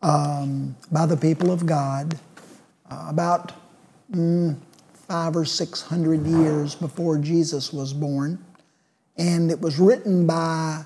um, 0.01 0.75
by 0.91 1.05
the 1.05 1.19
people 1.19 1.53
of 1.53 1.67
God 1.67 2.19
uh, 2.91 3.07
about 3.09 3.53
mm, 4.11 4.57
five 5.07 5.37
or 5.37 5.45
six 5.45 5.83
hundred 5.83 6.27
years 6.27 6.75
before 6.75 7.19
Jesus 7.19 7.71
was 7.71 7.93
born. 7.93 8.43
And 9.19 9.51
it 9.51 9.61
was 9.61 9.79
written 9.79 10.27
by 10.27 10.85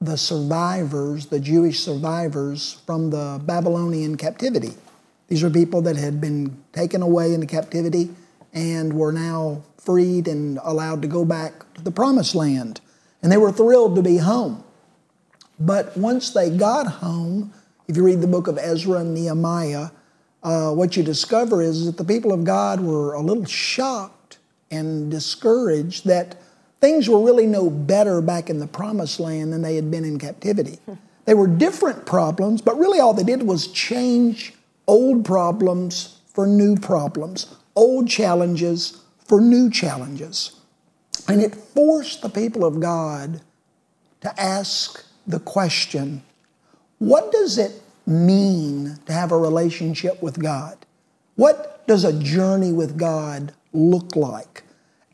the 0.00 0.16
survivors, 0.16 1.26
the 1.26 1.40
Jewish 1.40 1.80
survivors 1.80 2.80
from 2.86 3.10
the 3.10 3.40
Babylonian 3.44 4.16
captivity. 4.16 4.74
These 5.26 5.42
are 5.42 5.50
people 5.50 5.82
that 5.82 5.96
had 5.96 6.20
been 6.20 6.62
taken 6.72 7.02
away 7.02 7.34
into 7.34 7.48
captivity 7.48 8.10
and 8.56 8.94
were 8.94 9.12
now 9.12 9.62
freed 9.76 10.26
and 10.26 10.58
allowed 10.64 11.02
to 11.02 11.08
go 11.08 11.24
back 11.24 11.72
to 11.74 11.82
the 11.82 11.92
promised 11.92 12.34
land. 12.34 12.80
And 13.22 13.30
they 13.30 13.36
were 13.36 13.52
thrilled 13.52 13.94
to 13.96 14.02
be 14.02 14.16
home. 14.16 14.64
But 15.60 15.96
once 15.96 16.30
they 16.30 16.50
got 16.50 16.86
home, 16.86 17.52
if 17.86 17.96
you 17.96 18.04
read 18.04 18.20
the 18.20 18.26
book 18.26 18.48
of 18.48 18.58
Ezra 18.58 19.00
and 19.00 19.14
Nehemiah, 19.14 19.90
uh, 20.42 20.72
what 20.72 20.96
you 20.96 21.02
discover 21.02 21.62
is 21.62 21.86
that 21.86 21.98
the 21.98 22.04
people 22.04 22.32
of 22.32 22.44
God 22.44 22.80
were 22.80 23.12
a 23.12 23.20
little 23.20 23.44
shocked 23.44 24.38
and 24.70 25.10
discouraged 25.10 26.06
that 26.06 26.36
things 26.80 27.08
were 27.08 27.20
really 27.20 27.46
no 27.46 27.68
better 27.70 28.20
back 28.20 28.48
in 28.48 28.58
the 28.58 28.66
promised 28.66 29.20
land 29.20 29.52
than 29.52 29.62
they 29.62 29.76
had 29.76 29.90
been 29.90 30.04
in 30.04 30.18
captivity. 30.18 30.78
They 31.26 31.34
were 31.34 31.46
different 31.46 32.06
problems, 32.06 32.62
but 32.62 32.78
really 32.78 33.00
all 33.00 33.12
they 33.12 33.24
did 33.24 33.42
was 33.42 33.66
change 33.68 34.54
old 34.86 35.24
problems 35.24 36.20
for 36.32 36.46
new 36.46 36.76
problems, 36.76 37.55
old 37.76 38.08
challenges 38.08 39.02
for 39.24 39.40
new 39.40 39.70
challenges. 39.70 40.58
And 41.28 41.40
it 41.40 41.54
forced 41.54 42.22
the 42.22 42.28
people 42.28 42.64
of 42.64 42.80
God 42.80 43.40
to 44.22 44.40
ask 44.40 45.04
the 45.26 45.40
question 45.40 46.22
what 46.98 47.30
does 47.30 47.58
it 47.58 47.82
mean 48.06 48.98
to 49.04 49.12
have 49.12 49.30
a 49.30 49.38
relationship 49.38 50.22
with 50.22 50.40
God? 50.40 50.86
What 51.34 51.86
does 51.86 52.04
a 52.04 52.18
journey 52.18 52.72
with 52.72 52.96
God 52.96 53.52
look 53.72 54.16
like? 54.16 54.62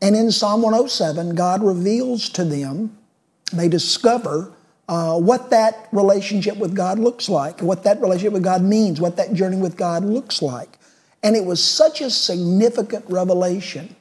And 0.01 0.15
in 0.15 0.31
Psalm 0.31 0.61
107, 0.61 1.35
God 1.35 1.61
reveals 1.63 2.29
to 2.29 2.45
them, 2.45 2.97
they 3.51 3.67
discover 3.67 4.51
uh, 4.87 5.17
what 5.17 5.49
that 5.49 5.87
relationship 5.91 6.57
with 6.57 6.75
God 6.75 6.99
looks 6.99 7.29
like, 7.29 7.61
what 7.61 7.83
that 7.83 8.01
relationship 8.01 8.33
with 8.33 8.43
God 8.43 8.61
means, 8.61 8.99
what 8.99 9.17
that 9.17 9.33
journey 9.33 9.57
with 9.57 9.75
God 9.75 10.03
looks 10.03 10.41
like. 10.41 10.77
And 11.23 11.35
it 11.35 11.45
was 11.45 11.63
such 11.63 12.01
a 12.01 12.09
significant 12.09 13.05
revelation 13.07 13.95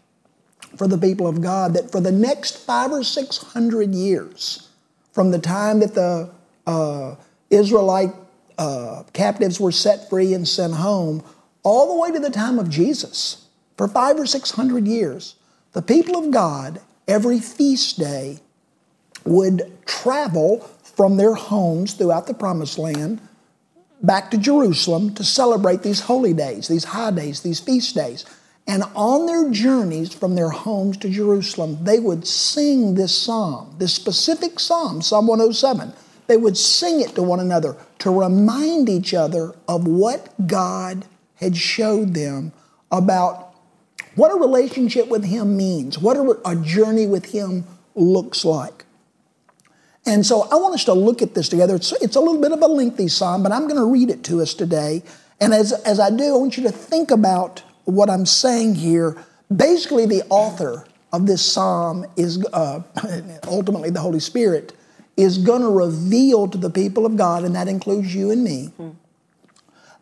for 0.76 0.88
the 0.88 0.98
people 0.98 1.26
of 1.26 1.40
God 1.40 1.74
that 1.74 1.90
for 1.92 2.00
the 2.00 2.12
next 2.12 2.56
five 2.66 2.90
or 2.90 3.04
six 3.04 3.38
hundred 3.38 3.94
years, 3.94 4.68
from 5.12 5.30
the 5.30 5.38
time 5.38 5.80
that 5.80 5.94
the 5.94 6.30
uh, 6.66 7.14
Israelite 7.50 8.12
uh, 8.58 9.04
captives 9.12 9.60
were 9.60 9.72
set 9.72 10.08
free 10.10 10.34
and 10.34 10.46
sent 10.46 10.74
home, 10.74 11.22
all 11.62 11.94
the 11.94 12.00
way 12.00 12.10
to 12.10 12.18
the 12.18 12.30
time 12.30 12.58
of 12.58 12.68
Jesus, 12.68 13.46
for 13.76 13.86
five 13.86 14.18
or 14.18 14.26
six 14.26 14.50
hundred 14.50 14.86
years, 14.86 15.36
the 15.72 15.82
people 15.82 16.16
of 16.16 16.30
God, 16.30 16.80
every 17.06 17.38
feast 17.38 17.98
day, 17.98 18.40
would 19.24 19.70
travel 19.86 20.60
from 20.82 21.16
their 21.16 21.34
homes 21.34 21.94
throughout 21.94 22.26
the 22.26 22.34
promised 22.34 22.78
land 22.78 23.20
back 24.02 24.30
to 24.30 24.38
Jerusalem 24.38 25.14
to 25.14 25.24
celebrate 25.24 25.82
these 25.82 26.00
holy 26.00 26.34
days, 26.34 26.68
these 26.68 26.84
high 26.84 27.12
days, 27.12 27.40
these 27.40 27.60
feast 27.60 27.94
days. 27.94 28.24
And 28.66 28.84
on 28.94 29.26
their 29.26 29.50
journeys 29.50 30.14
from 30.14 30.34
their 30.34 30.50
homes 30.50 30.96
to 30.98 31.10
Jerusalem, 31.10 31.78
they 31.82 31.98
would 31.98 32.26
sing 32.26 32.94
this 32.94 33.16
psalm, 33.16 33.74
this 33.78 33.92
specific 33.92 34.60
psalm, 34.60 35.02
Psalm 35.02 35.26
107. 35.26 35.92
They 36.28 36.36
would 36.36 36.56
sing 36.56 37.00
it 37.00 37.14
to 37.16 37.22
one 37.22 37.40
another 37.40 37.76
to 37.98 38.10
remind 38.10 38.88
each 38.88 39.14
other 39.14 39.54
of 39.66 39.86
what 39.86 40.46
God 40.46 41.04
had 41.36 41.56
showed 41.56 42.14
them 42.14 42.52
about 42.90 43.54
what 44.14 44.30
a 44.30 44.36
relationship 44.36 45.08
with 45.08 45.24
Him 45.24 45.56
means, 45.56 45.98
what 45.98 46.16
a, 46.16 46.40
a 46.48 46.56
journey 46.56 47.06
with 47.06 47.26
Him 47.26 47.64
looks 47.94 48.44
like. 48.44 48.84
And 50.04 50.26
so 50.26 50.48
I 50.50 50.56
want 50.56 50.74
us 50.74 50.84
to 50.84 50.94
look 50.94 51.22
at 51.22 51.34
this 51.34 51.48
together. 51.48 51.76
It's, 51.76 51.92
it's 52.02 52.16
a 52.16 52.20
little 52.20 52.40
bit 52.40 52.52
of 52.52 52.60
a 52.60 52.66
lengthy 52.66 53.08
psalm, 53.08 53.42
but 53.42 53.52
I'm 53.52 53.68
going 53.68 53.76
to 53.76 53.84
read 53.84 54.10
it 54.10 54.24
to 54.24 54.40
us 54.40 54.52
today. 54.54 55.02
And 55.40 55.54
as, 55.54 55.72
as 55.72 56.00
I 56.00 56.10
do, 56.10 56.34
I 56.34 56.36
want 56.36 56.56
you 56.56 56.62
to 56.64 56.72
think 56.72 57.10
about 57.10 57.62
what 57.84 58.10
I'm 58.10 58.26
saying 58.26 58.76
here. 58.76 59.16
Basically, 59.54 60.06
the 60.06 60.22
author 60.28 60.86
of 61.12 61.26
this 61.26 61.44
psalm 61.44 62.06
is 62.16 62.44
uh, 62.52 62.82
ultimately 63.46 63.90
the 63.90 64.00
Holy 64.00 64.20
Spirit 64.20 64.72
is 65.16 65.38
going 65.38 65.60
to 65.60 65.68
reveal 65.68 66.48
to 66.48 66.58
the 66.58 66.70
people 66.70 67.04
of 67.04 67.16
God, 67.16 67.44
and 67.44 67.54
that 67.54 67.68
includes 67.68 68.14
you 68.14 68.30
and 68.30 68.42
me, 68.42 68.72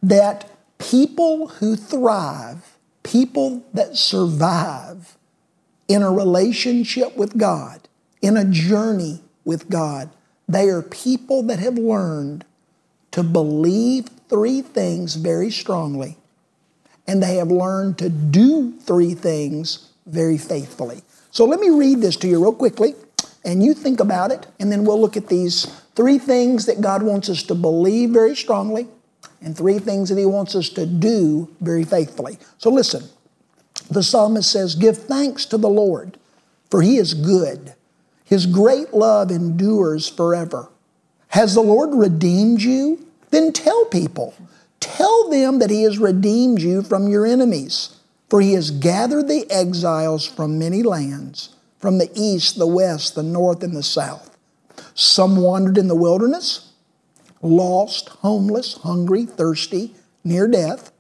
that 0.03 0.49
people 0.79 1.49
who 1.49 1.75
thrive, 1.77 2.77
people 3.03 3.65
that 3.75 3.97
survive 3.97 5.17
in 5.89 6.03
a 6.03 6.11
relationship 6.11 7.17
with 7.17 7.37
God, 7.37 7.89
in 8.23 8.37
a 8.37 8.45
journey 8.45 9.21
with 9.45 9.69
God, 9.69 10.11
they 10.49 10.69
are 10.69 10.83
people 10.83 11.43
that 11.45 11.59
have 11.59 11.79
learned 11.79 12.45
to 13.13 13.23
believe 13.23 14.09
three 14.29 14.63
things 14.63 15.17
very 15.17 15.51
strongly, 15.51 16.17
and 17.07 17.23
they 17.23 17.37
have 17.37 17.51
learned 17.51 17.99
to 17.99 18.09
do 18.09 18.73
three 18.81 19.15
things 19.15 19.91
very 20.07 20.39
faithfully. 20.39 21.03
So 21.31 21.45
let 21.45 21.61
me 21.61 21.71
read 21.71 22.01
this 22.01 22.17
to 22.17 22.29
you 22.29 22.43
real 22.43 22.53
quickly, 22.53 22.95
and 23.45 23.63
you 23.63 23.75
think 23.75 24.01
about 24.01 24.31
it, 24.31 24.47
and 24.59 24.71
then 24.71 24.85
we'll 24.85 25.01
look 25.01 25.17
at 25.17 25.29
these 25.29 25.67
three 25.95 26.19
things 26.19 26.67
that 26.67 26.81
God 26.81 27.03
wants 27.03 27.29
us 27.29 27.43
to 27.45 27.55
believe 27.55 28.11
very 28.11 28.37
strongly, 28.37 28.89
and 29.41 29.57
three 29.57 29.79
things 29.79 30.09
that 30.09 30.19
He 30.19 30.27
wants 30.27 30.55
us 30.55 30.69
to 30.71 30.87
do 30.87 31.49
very 31.61 31.85
faithfully. 31.85 32.39
So 32.59 32.71
listen, 32.71 33.05
the 33.91 34.03
psalmist 34.03 34.51
says, 34.51 34.75
Give 34.75 34.97
thanks 34.97 35.47
to 35.47 35.59
the 35.59 35.69
Lord, 35.69 36.19
for 36.71 36.83
He 36.83 36.97
is 36.97 37.15
good. 37.15 37.75
His 38.31 38.47
great 38.47 38.95
love 38.95 39.33
endures 39.33 40.09
forever. 40.09 40.69
Has 41.31 41.55
the 41.55 41.63
Lord 41.63 41.91
redeemed 41.93 42.63
you? 42.63 43.05
Then 43.31 43.53
tell 43.53 43.87
people. 43.87 44.35
Tell 44.79 45.29
them 45.29 45.59
that 45.59 45.69
He 45.69 45.83
has 45.83 45.99
redeemed 45.99 46.63
you 46.63 46.83
from 46.83 47.09
your 47.09 47.27
enemies. 47.27 47.97
For 48.29 48.41
He 48.41 48.53
has 48.53 48.71
gathered 48.71 49.27
the 49.27 49.51
exiles 49.51 50.25
from 50.25 50.61
many 50.61 50.85
lands, 50.85 51.57
from 51.81 51.99
the 51.99 52.09
east, 52.15 52.57
the 52.57 52.69
west, 52.69 53.17
the 53.17 53.25
north, 53.25 53.65
and 53.65 53.75
the 53.75 53.83
south. 53.83 54.39
Some 54.95 55.39
wandered 55.39 55.77
in 55.77 55.89
the 55.89 55.97
wilderness, 55.97 56.71
lost, 57.43 58.11
homeless, 58.11 58.75
hungry, 58.75 59.25
thirsty, 59.25 59.93
near 60.23 60.47
death. 60.47 60.93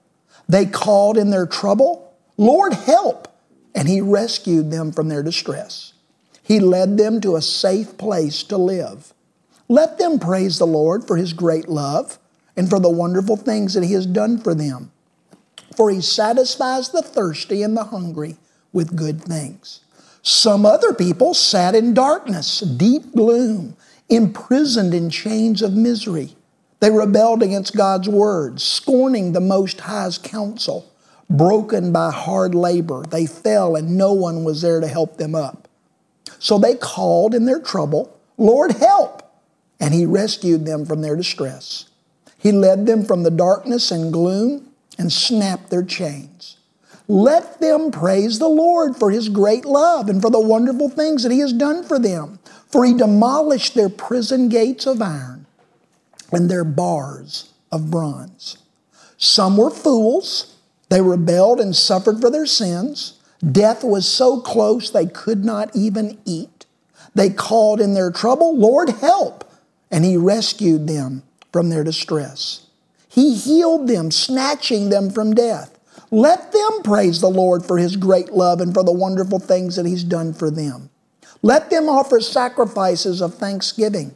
They 0.48 0.66
called 0.66 1.16
in 1.16 1.30
their 1.30 1.46
trouble, 1.46 2.12
Lord, 2.36 2.72
help! 2.72 3.28
And 3.72 3.86
he 3.88 4.00
rescued 4.00 4.72
them 4.72 4.90
from 4.90 5.08
their 5.08 5.22
distress. 5.22 5.89
He 6.42 6.60
led 6.60 6.96
them 6.96 7.20
to 7.20 7.36
a 7.36 7.42
safe 7.42 7.96
place 7.98 8.42
to 8.44 8.56
live. 8.56 9.12
Let 9.68 9.98
them 9.98 10.18
praise 10.18 10.58
the 10.58 10.66
Lord 10.66 11.06
for 11.06 11.16
his 11.16 11.32
great 11.32 11.68
love 11.68 12.18
and 12.56 12.68
for 12.68 12.80
the 12.80 12.90
wonderful 12.90 13.36
things 13.36 13.74
that 13.74 13.84
he 13.84 13.92
has 13.92 14.06
done 14.06 14.38
for 14.38 14.54
them. 14.54 14.90
For 15.76 15.90
he 15.90 16.00
satisfies 16.00 16.88
the 16.88 17.02
thirsty 17.02 17.62
and 17.62 17.76
the 17.76 17.84
hungry 17.84 18.36
with 18.72 18.96
good 18.96 19.22
things. 19.22 19.80
Some 20.22 20.66
other 20.66 20.92
people 20.92 21.32
sat 21.34 21.74
in 21.74 21.94
darkness, 21.94 22.60
deep 22.60 23.14
gloom, 23.14 23.76
imprisoned 24.08 24.92
in 24.92 25.08
chains 25.08 25.62
of 25.62 25.72
misery. 25.72 26.34
They 26.80 26.90
rebelled 26.90 27.42
against 27.42 27.76
God's 27.76 28.08
word, 28.08 28.60
scorning 28.60 29.32
the 29.32 29.40
Most 29.40 29.80
High's 29.80 30.18
counsel. 30.18 30.90
Broken 31.30 31.92
by 31.92 32.10
hard 32.10 32.56
labor, 32.56 33.04
they 33.04 33.24
fell 33.24 33.76
and 33.76 33.96
no 33.96 34.12
one 34.12 34.42
was 34.42 34.62
there 34.62 34.80
to 34.80 34.88
help 34.88 35.16
them 35.16 35.36
up. 35.36 35.68
So 36.38 36.58
they 36.58 36.74
called 36.74 37.34
in 37.34 37.44
their 37.44 37.60
trouble, 37.60 38.16
Lord, 38.36 38.72
help! 38.72 39.22
And 39.78 39.94
He 39.94 40.06
rescued 40.06 40.66
them 40.66 40.84
from 40.84 41.02
their 41.02 41.16
distress. 41.16 41.86
He 42.38 42.52
led 42.52 42.86
them 42.86 43.04
from 43.04 43.22
the 43.22 43.30
darkness 43.30 43.90
and 43.90 44.12
gloom 44.12 44.70
and 44.98 45.12
snapped 45.12 45.70
their 45.70 45.84
chains. 45.84 46.56
Let 47.08 47.60
them 47.60 47.90
praise 47.90 48.38
the 48.38 48.48
Lord 48.48 48.96
for 48.96 49.10
His 49.10 49.28
great 49.28 49.64
love 49.64 50.08
and 50.08 50.22
for 50.22 50.30
the 50.30 50.40
wonderful 50.40 50.88
things 50.88 51.22
that 51.22 51.32
He 51.32 51.40
has 51.40 51.52
done 51.52 51.82
for 51.82 51.98
them. 51.98 52.38
For 52.68 52.84
He 52.84 52.94
demolished 52.94 53.74
their 53.74 53.88
prison 53.88 54.48
gates 54.48 54.86
of 54.86 55.02
iron 55.02 55.46
and 56.32 56.48
their 56.48 56.64
bars 56.64 57.52
of 57.72 57.90
bronze. 57.90 58.58
Some 59.16 59.56
were 59.56 59.70
fools. 59.70 60.56
They 60.88 61.00
rebelled 61.00 61.60
and 61.60 61.74
suffered 61.74 62.20
for 62.20 62.30
their 62.30 62.46
sins. 62.46 63.19
Death 63.48 63.82
was 63.82 64.06
so 64.06 64.40
close 64.40 64.90
they 64.90 65.06
could 65.06 65.44
not 65.44 65.74
even 65.74 66.18
eat. 66.24 66.66
They 67.14 67.30
called 67.30 67.80
in 67.80 67.94
their 67.94 68.10
trouble, 68.10 68.56
Lord, 68.56 68.90
help! 68.90 69.50
And 69.90 70.04
He 70.04 70.16
rescued 70.16 70.86
them 70.86 71.22
from 71.52 71.70
their 71.70 71.84
distress. 71.84 72.66
He 73.08 73.34
healed 73.34 73.88
them, 73.88 74.10
snatching 74.10 74.90
them 74.90 75.10
from 75.10 75.34
death. 75.34 75.78
Let 76.12 76.52
them 76.52 76.82
praise 76.82 77.20
the 77.20 77.30
Lord 77.30 77.64
for 77.64 77.78
His 77.78 77.96
great 77.96 78.30
love 78.30 78.60
and 78.60 78.72
for 78.74 78.84
the 78.84 78.92
wonderful 78.92 79.38
things 79.38 79.76
that 79.76 79.86
He's 79.86 80.04
done 80.04 80.32
for 80.32 80.50
them. 80.50 80.90
Let 81.42 81.70
them 81.70 81.88
offer 81.88 82.20
sacrifices 82.20 83.20
of 83.20 83.34
thanksgiving 83.34 84.14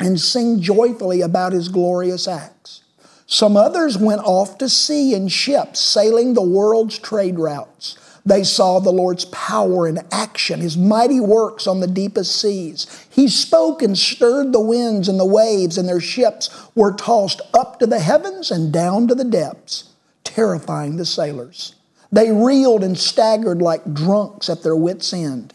and 0.00 0.18
sing 0.18 0.60
joyfully 0.60 1.20
about 1.20 1.52
His 1.52 1.68
glorious 1.68 2.26
acts. 2.26 2.82
Some 3.26 3.56
others 3.56 3.96
went 3.96 4.22
off 4.22 4.58
to 4.58 4.68
sea 4.68 5.14
in 5.14 5.28
ships, 5.28 5.80
sailing 5.80 6.34
the 6.34 6.42
world's 6.42 6.98
trade 6.98 7.38
routes. 7.38 7.96
They 8.24 8.44
saw 8.44 8.78
the 8.78 8.92
Lord's 8.92 9.24
power 9.26 9.88
in 9.88 9.98
action, 10.12 10.60
His 10.60 10.76
mighty 10.76 11.18
works 11.18 11.66
on 11.66 11.80
the 11.80 11.88
deepest 11.88 12.40
seas. 12.40 12.86
He 13.10 13.26
spoke 13.26 13.82
and 13.82 13.98
stirred 13.98 14.52
the 14.52 14.60
winds 14.60 15.08
and 15.08 15.18
the 15.18 15.26
waves, 15.26 15.76
and 15.76 15.88
their 15.88 16.00
ships 16.00 16.48
were 16.74 16.92
tossed 16.92 17.40
up 17.52 17.80
to 17.80 17.86
the 17.86 17.98
heavens 17.98 18.50
and 18.50 18.72
down 18.72 19.08
to 19.08 19.14
the 19.14 19.24
depths, 19.24 19.90
terrifying 20.22 20.96
the 20.96 21.04
sailors. 21.04 21.74
They 22.12 22.30
reeled 22.30 22.84
and 22.84 22.96
staggered 22.96 23.60
like 23.60 23.92
drunks 23.92 24.48
at 24.48 24.62
their 24.62 24.76
wits' 24.76 25.12
end. 25.12 25.52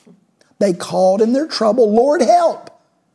They 0.60 0.74
called 0.74 1.22
in 1.22 1.34
their 1.34 1.48
trouble, 1.48 1.94
Lord, 1.94 2.22
help! 2.22 2.72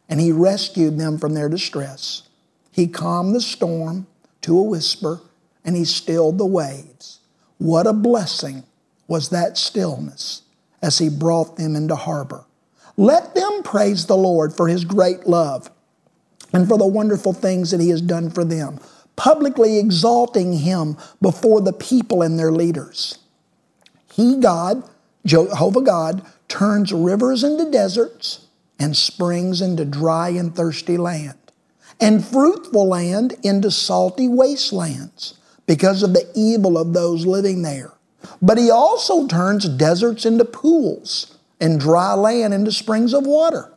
And 0.09 0.21
He 0.21 0.33
rescued 0.33 0.99
them 0.99 1.19
from 1.19 1.35
their 1.35 1.49
distress. 1.49 2.23
He 2.71 2.87
calmed 2.87 3.35
the 3.35 3.41
storm 3.41 4.07
to 4.43 4.59
a 4.59 4.63
whisper, 4.63 5.21
and 5.65 5.77
He 5.77 5.85
stilled 5.85 6.39
the 6.39 6.47
waves. 6.47 7.19
What 7.59 7.87
a 7.87 7.93
blessing! 7.93 8.65
Was 9.13 9.29
that 9.29 9.59
stillness 9.59 10.41
as 10.81 10.97
he 10.97 11.11
brought 11.11 11.59
them 11.59 11.77
into 11.77 11.95
harbor. 11.95 12.47
Let 12.97 13.35
them 13.35 13.63
praise 13.63 14.07
the 14.07 14.17
Lord 14.17 14.55
for 14.57 14.69
his 14.69 14.87
great 14.87 15.27
love 15.27 15.71
and 16.51 16.67
for 16.67 16.79
the 16.79 16.87
wonderful 16.87 17.35
things 17.35 17.73
that 17.73 17.81
he 17.81 17.91
has 17.91 18.01
done 18.01 18.31
for 18.31 18.43
them, 18.43 18.81
publicly 19.15 19.79
exalting 19.79 20.55
him 20.55 20.97
before 21.21 21.61
the 21.61 21.75
people 21.75 22.23
and 22.23 22.39
their 22.39 22.51
leaders. 22.51 23.19
He, 24.11 24.39
God, 24.39 24.83
Jehovah 25.27 25.83
God, 25.83 26.25
turns 26.49 26.91
rivers 26.91 27.45
into 27.45 27.71
deserts 27.71 28.47
and 28.79 28.97
springs 28.97 29.61
into 29.61 29.85
dry 29.85 30.31
and 30.31 30.57
thirsty 30.57 30.97
land, 30.97 31.53
and 32.01 32.25
fruitful 32.25 32.89
land 32.89 33.35
into 33.43 33.71
salty 33.71 34.27
wastelands 34.27 35.39
because 35.67 36.03
of 36.03 36.15
the 36.15 36.33
evil 36.35 36.79
of 36.79 36.95
those 36.95 37.27
living 37.27 37.61
there. 37.61 37.93
But 38.43 38.59
he 38.59 38.71
also 38.71 39.29
turns 39.29 39.69
deserts 39.69 40.27
into 40.27 40.45
pools 40.45 41.39
and 41.61 41.79
dry 41.79 42.13
land 42.15 42.53
into 42.53 42.73
springs 42.73 43.15
of 43.15 43.25
water. 43.25 43.73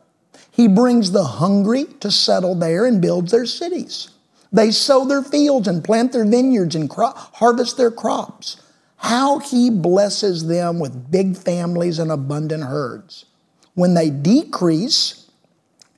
He 0.50 0.66
brings 0.66 1.12
the 1.12 1.22
hungry 1.24 1.84
to 2.00 2.10
settle 2.10 2.56
there 2.56 2.84
and 2.84 3.00
builds 3.00 3.30
their 3.30 3.46
cities. 3.46 4.10
They 4.52 4.72
sow 4.72 5.04
their 5.04 5.22
fields 5.22 5.68
and 5.68 5.84
plant 5.84 6.12
their 6.12 6.24
vineyards 6.24 6.74
and 6.74 6.90
cro- 6.90 7.12
harvest 7.14 7.76
their 7.76 7.90
crops. 7.90 8.60
How 8.96 9.38
he 9.38 9.70
blesses 9.70 10.46
them 10.46 10.80
with 10.80 11.10
big 11.10 11.36
families 11.36 11.98
and 11.98 12.10
abundant 12.10 12.64
herds. 12.64 13.26
When 13.74 13.94
they 13.94 14.10
decrease 14.10 15.30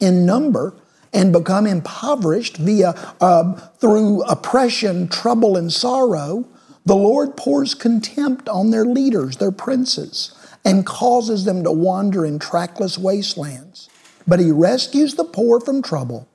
in 0.01 0.27
number 0.27 0.75
and 1.13 1.33
become 1.33 1.67
impoverished 1.67 2.57
via 2.57 2.91
uh, 3.21 3.53
through 3.79 4.25
oppression, 4.25 5.09
trouble, 5.09 5.57
and 5.57 5.73
sorrow, 5.73 6.45
the 6.89 6.97
Lord 6.97 7.37
pours 7.37 7.75
contempt 7.75 8.49
on 8.49 8.71
their 8.71 8.87
leaders, 8.87 9.37
their 9.37 9.53
princes, 9.53 10.33
and 10.65 10.87
causes 10.87 11.45
them 11.45 11.63
to 11.65 11.71
wander 11.71 12.25
in 12.25 12.39
trackless 12.39 12.97
wastelands. 12.97 13.91
But 14.27 14.41
He 14.41 14.51
rescues 14.51 15.15
the 15.15 15.25
poor 15.25 15.61
from 15.61 15.83
trouble, 15.83 16.27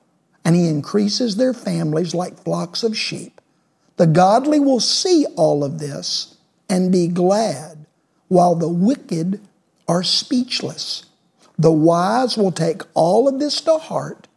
and 0.44 0.54
He 0.54 0.68
increases 0.68 1.34
their 1.34 1.54
families 1.54 2.14
like 2.14 2.44
flocks 2.44 2.84
of 2.84 2.96
sheep. 2.96 3.40
The 3.96 4.06
godly 4.06 4.60
will 4.60 4.78
see 4.78 5.26
all 5.34 5.64
of 5.64 5.80
this 5.80 6.36
and 6.68 6.92
be 6.92 7.08
glad, 7.08 7.86
while 8.28 8.54
the 8.54 8.68
wicked 8.68 9.40
are 9.88 10.04
speechless. 10.04 11.04
The 11.58 11.72
wise 11.72 12.38
will 12.38 12.52
take 12.52 12.82
all 12.94 13.26
of 13.26 13.40
this 13.40 13.60
to 13.62 13.76
heart. 13.76 14.28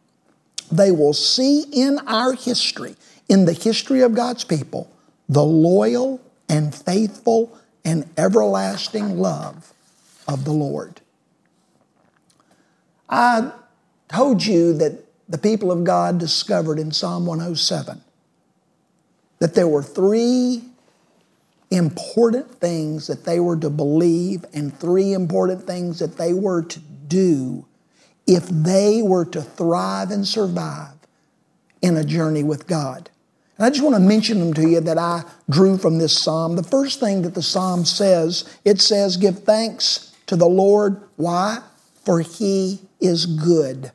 They 0.71 0.91
will 0.91 1.13
see 1.13 1.65
in 1.71 1.99
our 2.07 2.33
history, 2.33 2.95
in 3.29 3.45
the 3.45 3.53
history 3.53 4.01
of 4.01 4.15
God's 4.15 4.43
people, 4.43 4.91
the 5.29 5.43
loyal 5.43 6.21
and 6.49 6.73
faithful 6.73 7.57
and 7.83 8.09
everlasting 8.17 9.17
love 9.17 9.73
of 10.27 10.45
the 10.45 10.51
Lord. 10.51 11.01
I 13.09 13.51
told 14.09 14.45
you 14.45 14.73
that 14.73 15.03
the 15.29 15.37
people 15.37 15.71
of 15.71 15.83
God 15.83 16.17
discovered 16.17 16.79
in 16.79 16.91
Psalm 16.91 17.25
107 17.25 18.01
that 19.39 19.53
there 19.53 19.67
were 19.67 19.83
three 19.83 20.63
important 21.69 22.59
things 22.59 23.07
that 23.07 23.25
they 23.25 23.39
were 23.39 23.57
to 23.57 23.69
believe 23.69 24.45
and 24.53 24.77
three 24.77 25.13
important 25.13 25.63
things 25.67 25.99
that 25.99 26.17
they 26.17 26.33
were 26.33 26.63
to 26.63 26.79
do 26.79 27.65
if 28.25 28.47
they 28.47 29.01
were 29.01 29.25
to 29.25 29.41
thrive 29.41 30.11
and 30.11 30.27
survive 30.27 30.93
in 31.81 31.95
a 31.97 32.03
journey 32.03 32.43
with 32.43 32.67
God. 32.67 33.09
And 33.57 33.65
I 33.65 33.69
just 33.69 33.83
want 33.83 33.95
to 33.95 34.01
mention 34.01 34.39
them 34.39 34.53
to 34.53 34.69
you 34.69 34.79
that 34.81 34.97
I 34.97 35.23
drew 35.49 35.77
from 35.77 35.97
this 35.97 36.17
psalm. 36.17 36.55
The 36.55 36.63
first 36.63 36.99
thing 36.99 37.23
that 37.23 37.33
the 37.33 37.41
psalm 37.41 37.85
says, 37.85 38.57
it 38.63 38.79
says, 38.79 39.17
Give 39.17 39.39
thanks 39.39 40.15
to 40.27 40.35
the 40.35 40.47
Lord. 40.47 41.01
Why? 41.15 41.59
For 42.05 42.21
he 42.21 42.79
is 43.01 43.25
good. 43.25 43.91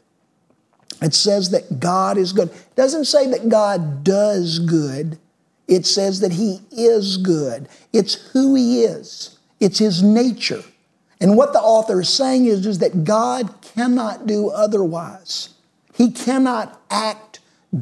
It 1.01 1.15
says 1.15 1.51
that 1.51 1.81
God 1.81 2.17
is 2.17 2.33
good. 2.33 2.51
It 2.51 2.77
doesn't 2.77 3.07
say 3.07 3.29
that 3.31 3.49
God 3.49 4.05
does 4.05 4.59
good, 4.59 5.19
it 5.69 5.87
says 5.87 6.21
that 6.21 6.33
he 6.33 6.61
is 6.71 7.17
good. 7.17 7.69
It's 7.93 8.15
who 8.33 8.55
he 8.55 8.83
is, 8.85 9.39
it's 9.61 9.79
his 9.79 10.03
nature. 10.03 10.63
And 11.21 11.37
what 11.37 11.53
the 11.53 11.61
author 11.61 12.01
is 12.01 12.09
saying 12.09 12.47
is, 12.47 12.67
is 12.67 12.81
that 12.81 13.05
God 13.05 13.63
cannot 13.63 14.27
do 14.27 14.51
otherwise. 14.51 15.51
He 15.95 16.11
cannot 16.11 16.81
act 16.91 17.39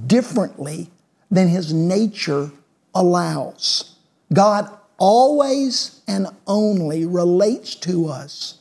differently 0.07 0.91
than 1.31 1.49
his 1.49 1.73
nature 1.73 2.51
allows. 2.95 3.97
God 4.33 4.71
always 4.99 6.01
and 6.07 6.27
only 6.47 7.07
relates 7.07 7.75
to 7.75 8.09
us 8.09 8.59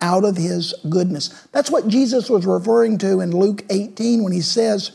out 0.00 0.24
of 0.24 0.36
his 0.36 0.74
goodness. 0.88 1.46
That's 1.52 1.70
what 1.70 1.88
Jesus 1.88 2.30
was 2.30 2.46
referring 2.46 2.98
to 2.98 3.20
in 3.20 3.30
Luke 3.30 3.64
18 3.70 4.22
when 4.22 4.32
he 4.32 4.40
says, 4.40 4.92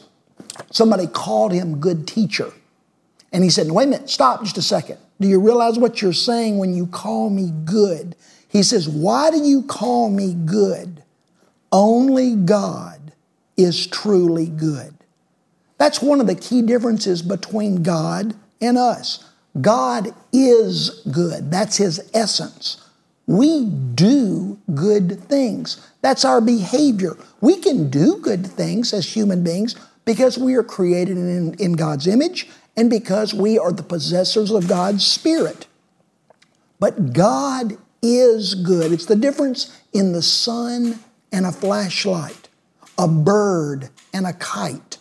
somebody 0.71 1.07
called 1.07 1.51
him 1.51 1.79
good 1.79 2.07
teacher. 2.07 2.53
And 3.31 3.43
he 3.43 3.49
said, 3.49 3.71
wait 3.71 3.85
a 3.85 3.87
minute, 3.87 4.09
stop 4.09 4.43
just 4.43 4.57
a 4.57 4.61
second. 4.61 4.97
Do 5.19 5.27
you 5.27 5.39
realize 5.39 5.79
what 5.79 6.01
you're 6.01 6.13
saying 6.13 6.57
when 6.57 6.73
you 6.73 6.87
call 6.87 7.29
me 7.29 7.51
good? 7.65 8.15
He 8.47 8.63
says, 8.63 8.87
why 8.87 9.31
do 9.31 9.43
you 9.43 9.63
call 9.63 10.09
me 10.09 10.33
good? 10.33 11.03
Only 11.71 12.35
God 12.35 13.13
is 13.57 13.87
truly 13.87 14.47
good. 14.47 14.93
That's 15.83 16.01
one 16.01 16.21
of 16.21 16.27
the 16.27 16.35
key 16.35 16.61
differences 16.61 17.21
between 17.21 17.83
God 17.83 18.35
and 18.61 18.77
us. 18.77 19.29
God 19.59 20.15
is 20.31 21.01
good. 21.11 21.51
That's 21.51 21.75
His 21.75 22.09
essence. 22.13 22.81
We 23.27 23.65
do 23.65 24.61
good 24.73 25.21
things. 25.25 25.85
That's 26.01 26.23
our 26.23 26.39
behavior. 26.39 27.17
We 27.41 27.57
can 27.57 27.89
do 27.89 28.15
good 28.15 28.47
things 28.47 28.93
as 28.93 29.13
human 29.13 29.43
beings 29.43 29.75
because 30.05 30.37
we 30.37 30.55
are 30.55 30.63
created 30.63 31.17
in, 31.17 31.55
in 31.55 31.73
God's 31.73 32.07
image 32.07 32.47
and 32.77 32.89
because 32.89 33.33
we 33.33 33.59
are 33.59 33.73
the 33.73 33.83
possessors 33.83 34.51
of 34.51 34.69
God's 34.69 35.05
Spirit. 35.05 35.67
But 36.79 37.11
God 37.11 37.77
is 38.01 38.55
good. 38.55 38.93
It's 38.93 39.07
the 39.07 39.17
difference 39.17 39.77
in 39.91 40.13
the 40.13 40.21
sun 40.21 40.99
and 41.33 41.45
a 41.45 41.51
flashlight, 41.51 42.47
a 42.97 43.09
bird 43.09 43.89
and 44.13 44.25
a 44.25 44.31
kite, 44.31 44.97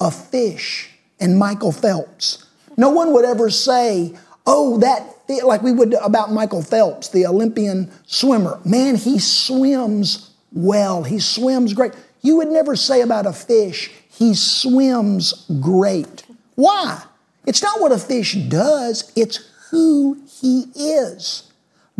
a 0.00 0.10
fish 0.10 0.90
and 1.20 1.38
Michael 1.38 1.72
Phelps. 1.72 2.46
No 2.76 2.90
one 2.90 3.12
would 3.12 3.24
ever 3.24 3.50
say, 3.50 4.14
oh, 4.46 4.78
that, 4.78 5.16
like 5.44 5.62
we 5.62 5.72
would 5.72 5.94
about 5.94 6.32
Michael 6.32 6.62
Phelps, 6.62 7.08
the 7.08 7.26
Olympian 7.26 7.90
swimmer. 8.06 8.60
Man, 8.64 8.96
he 8.96 9.18
swims 9.18 10.30
well, 10.52 11.02
he 11.02 11.18
swims 11.18 11.74
great. 11.74 11.92
You 12.22 12.36
would 12.36 12.48
never 12.48 12.76
say 12.76 13.02
about 13.02 13.26
a 13.26 13.32
fish, 13.32 13.90
he 14.08 14.34
swims 14.34 15.46
great. 15.60 16.24
Why? 16.54 17.02
It's 17.46 17.62
not 17.62 17.80
what 17.80 17.92
a 17.92 17.98
fish 17.98 18.34
does, 18.34 19.12
it's 19.16 19.48
who 19.70 20.18
he 20.40 20.64
is. 20.74 21.52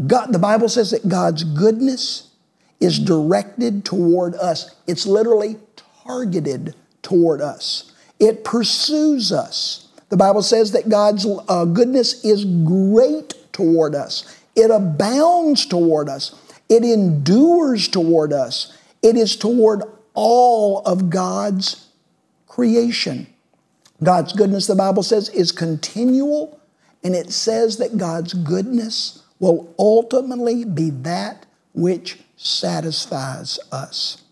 God, 0.07 0.33
the 0.33 0.39
Bible 0.39 0.69
says 0.69 0.91
that 0.93 1.09
God's 1.09 1.45
goodness 1.45 2.31
is 2.81 2.99
directed 2.99 3.85
toward 3.85 4.35
us. 4.37 4.75
It's 4.87 5.07
literally 5.07 5.57
targeted 6.05 6.75
toward 7.03 7.41
us. 7.41 7.93
It 8.19 8.45
pursues 8.45 9.33
us. 9.33 9.89
The 10.09 10.17
Bible 10.17 10.43
says 10.43 10.73
that 10.73 10.89
God's 10.89 11.27
uh, 11.49 11.65
goodness 11.67 12.25
is 12.25 12.45
great 12.45 13.35
toward 13.53 13.95
us. 13.95 14.37
It 14.57 14.71
abounds 14.71 15.67
toward 15.67 16.09
us. 16.09 16.35
It 16.69 16.85
endures 16.85 17.89
toward 17.89 18.33
us. 18.33 18.77
It 19.03 19.17
is 19.17 19.37
toward 19.37 19.83
all 20.15 20.81
of 20.81 21.11
God's 21.11 21.89
creation. 22.47 23.27
God's 24.03 24.33
goodness, 24.33 24.67
the 24.67 24.75
Bible 24.75 25.03
says, 25.03 25.29
is 25.31 25.53
continual, 25.53 26.61
and 27.05 27.15
it 27.15 27.31
says 27.31 27.77
that 27.79 27.97
God's 27.97 28.33
goodness 28.33 29.23
will 29.39 29.73
ultimately 29.79 30.65
be 30.65 30.91
that 30.91 31.47
which 31.75 32.19
satisfies 32.37 33.59
us. 33.71 34.23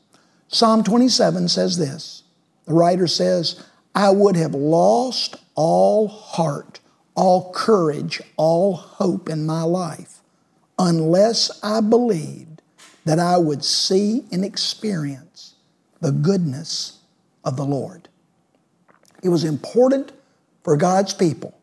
Psalm 0.49 0.83
27 0.85 1.49
says 1.49 1.79
this 1.79 2.23
the 2.67 2.75
writer 2.75 3.07
says, 3.07 3.65
I 3.95 4.11
would 4.11 4.37
have 4.37 4.55
lost 4.55 5.37
all 5.55 6.09
heart, 6.09 6.81
all 7.15 7.53
courage, 7.53 8.21
all 8.37 8.75
hope 8.75 9.29
in 9.29 9.47
my 9.47 9.63
life 9.63 10.21
unless 10.79 11.63
I 11.63 11.81
believed 11.81 12.61
that 13.05 13.19
I 13.19 13.39
would 13.39 13.65
see 13.65 14.25
and 14.31 14.45
experience 14.45 15.55
the 16.01 16.13
goodness 16.13 16.99
of 17.45 17.57
the 17.57 17.65
Lord. 17.65 18.09
It 19.23 19.29
was 19.29 19.45
important 19.45 20.13
for 20.63 20.77
God's 20.77 21.15
people 21.15 21.57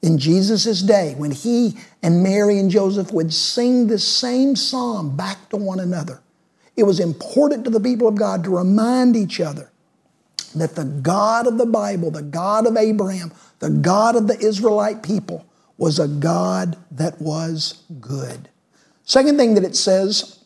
in 0.00 0.18
Jesus' 0.18 0.82
day 0.82 1.14
when 1.16 1.32
he 1.32 1.76
and 2.02 2.22
Mary 2.22 2.58
and 2.58 2.70
Joseph 2.70 3.12
would 3.12 3.34
sing 3.34 3.88
the 3.88 3.98
same 3.98 4.54
psalm 4.56 5.16
back 5.16 5.48
to 5.50 5.56
one 5.56 5.80
another. 5.80 6.22
It 6.76 6.84
was 6.84 7.00
important 7.00 7.64
to 7.64 7.70
the 7.70 7.80
people 7.80 8.06
of 8.06 8.14
God 8.14 8.44
to 8.44 8.56
remind 8.56 9.16
each 9.16 9.40
other 9.40 9.70
that 10.60 10.74
the 10.74 10.84
God 10.84 11.46
of 11.46 11.58
the 11.58 11.66
Bible, 11.66 12.10
the 12.10 12.22
God 12.22 12.66
of 12.66 12.76
Abraham, 12.76 13.32
the 13.58 13.70
God 13.70 14.16
of 14.16 14.26
the 14.26 14.38
Israelite 14.38 15.02
people, 15.02 15.46
was 15.78 15.98
a 15.98 16.08
God 16.08 16.76
that 16.90 17.20
was 17.20 17.82
good. 18.00 18.48
Second 19.04 19.36
thing 19.36 19.54
that 19.54 19.64
it 19.64 19.76
says 19.76 20.44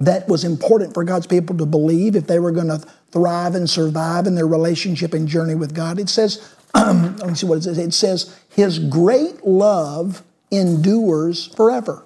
that 0.00 0.28
was 0.28 0.44
important 0.44 0.94
for 0.94 1.04
God's 1.04 1.26
people 1.26 1.56
to 1.58 1.66
believe 1.66 2.16
if 2.16 2.26
they 2.26 2.38
were 2.38 2.50
going 2.50 2.68
to 2.68 2.84
thrive 3.12 3.54
and 3.54 3.68
survive 3.68 4.26
in 4.26 4.34
their 4.34 4.46
relationship 4.46 5.14
and 5.14 5.28
journey 5.28 5.54
with 5.54 5.74
God, 5.74 6.00
it 6.00 6.08
says, 6.08 6.54
let 6.74 7.26
me 7.26 7.34
see 7.34 7.46
what 7.46 7.58
it 7.58 7.62
says. 7.62 7.78
It 7.78 7.94
says, 7.94 8.38
His 8.50 8.78
great 8.78 9.46
love 9.46 10.22
endures 10.50 11.46
forever. 11.48 12.04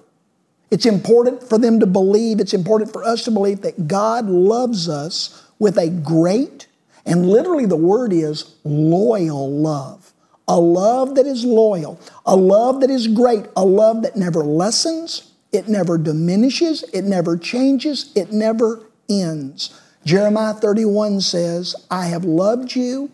It's 0.69 0.85
important 0.85 1.41
for 1.41 1.57
them 1.57 1.79
to 1.79 1.85
believe, 1.85 2.39
it's 2.39 2.53
important 2.53 2.91
for 2.91 3.03
us 3.03 3.23
to 3.23 3.31
believe 3.31 3.61
that 3.61 3.87
God 3.87 4.25
loves 4.25 4.89
us 4.89 5.45
with 5.59 5.77
a 5.77 5.89
great 5.89 6.66
and 7.07 7.25
literally, 7.25 7.65
the 7.65 7.77
word 7.77 8.11
is 8.11 8.55
loyal 8.65 9.49
love. 9.49 10.13
A 10.49 10.59
love 10.59 11.15
that 11.15 11.25
is 11.25 11.43
loyal, 11.43 11.99
a 12.25 12.35
love 12.35 12.79
that 12.81 12.89
is 12.89 13.07
great, 13.07 13.45
a 13.55 13.65
love 13.65 14.01
that 14.03 14.15
never 14.15 14.43
lessens, 14.43 15.33
it 15.51 15.67
never 15.67 15.97
diminishes, 15.97 16.83
it 16.93 17.03
never 17.03 17.37
changes, 17.37 18.13
it 18.15 18.31
never 18.31 18.85
ends. 19.09 19.77
Jeremiah 20.05 20.53
31 20.53 21.19
says, 21.19 21.75
I 21.91 22.05
have 22.05 22.23
loved 22.23 22.75
you 22.75 23.11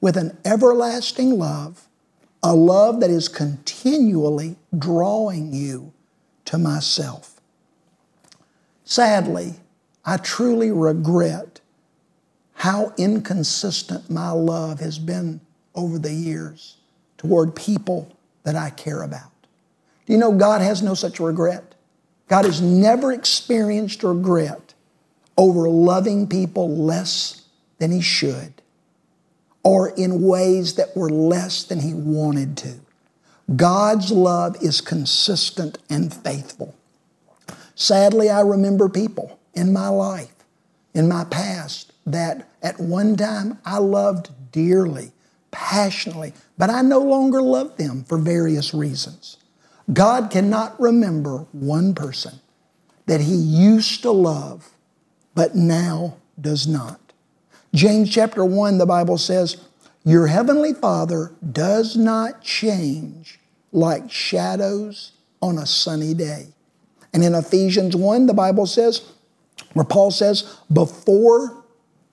with 0.00 0.18
an 0.18 0.36
everlasting 0.44 1.38
love, 1.38 1.88
a 2.42 2.54
love 2.54 3.00
that 3.00 3.10
is 3.10 3.28
continually 3.28 4.56
drawing 4.76 5.54
you 5.54 5.94
to 6.44 6.58
myself. 6.58 7.40
Sadly, 8.84 9.54
I 10.04 10.18
truly 10.18 10.70
regret 10.70 11.53
how 12.64 12.94
inconsistent 12.96 14.08
my 14.08 14.30
love 14.30 14.80
has 14.80 14.98
been 14.98 15.38
over 15.74 15.98
the 15.98 16.10
years 16.10 16.78
toward 17.18 17.54
people 17.54 18.10
that 18.42 18.56
I 18.56 18.70
care 18.70 19.02
about. 19.02 19.30
Do 20.06 20.14
you 20.14 20.18
know 20.18 20.32
God 20.32 20.62
has 20.62 20.82
no 20.82 20.94
such 20.94 21.20
regret? 21.20 21.74
God 22.26 22.46
has 22.46 22.62
never 22.62 23.12
experienced 23.12 24.02
regret 24.02 24.72
over 25.36 25.68
loving 25.68 26.26
people 26.26 26.74
less 26.74 27.42
than 27.80 27.92
He 27.92 28.00
should 28.00 28.62
or 29.62 29.90
in 29.90 30.22
ways 30.22 30.76
that 30.76 30.96
were 30.96 31.10
less 31.10 31.64
than 31.64 31.80
He 31.80 31.92
wanted 31.92 32.56
to. 32.56 32.76
God's 33.54 34.10
love 34.10 34.56
is 34.62 34.80
consistent 34.80 35.76
and 35.90 36.14
faithful. 36.14 36.74
Sadly, 37.74 38.30
I 38.30 38.40
remember 38.40 38.88
people 38.88 39.38
in 39.52 39.70
my 39.70 39.88
life, 39.88 40.32
in 40.94 41.06
my 41.06 41.24
past, 41.24 41.90
that 42.06 42.48
at 42.62 42.78
one 42.78 43.16
time 43.16 43.58
I 43.64 43.78
loved 43.78 44.30
dearly, 44.52 45.12
passionately, 45.50 46.32
but 46.58 46.70
I 46.70 46.82
no 46.82 46.98
longer 46.98 47.42
love 47.42 47.76
them 47.76 48.04
for 48.04 48.18
various 48.18 48.74
reasons. 48.74 49.38
God 49.92 50.30
cannot 50.30 50.78
remember 50.80 51.46
one 51.52 51.94
person 51.94 52.40
that 53.06 53.20
He 53.20 53.34
used 53.34 54.02
to 54.02 54.10
love, 54.10 54.70
but 55.34 55.54
now 55.54 56.16
does 56.40 56.66
not. 56.66 57.00
James 57.74 58.10
chapter 58.10 58.44
1, 58.44 58.78
the 58.78 58.86
Bible 58.86 59.18
says, 59.18 59.56
Your 60.04 60.28
heavenly 60.28 60.72
Father 60.72 61.32
does 61.52 61.96
not 61.96 62.42
change 62.42 63.40
like 63.72 64.10
shadows 64.10 65.12
on 65.42 65.58
a 65.58 65.66
sunny 65.66 66.14
day. 66.14 66.46
And 67.12 67.22
in 67.22 67.34
Ephesians 67.34 67.94
1, 67.94 68.26
the 68.26 68.34
Bible 68.34 68.66
says, 68.66 69.12
where 69.74 69.84
Paul 69.84 70.10
says, 70.10 70.58
Before 70.72 71.63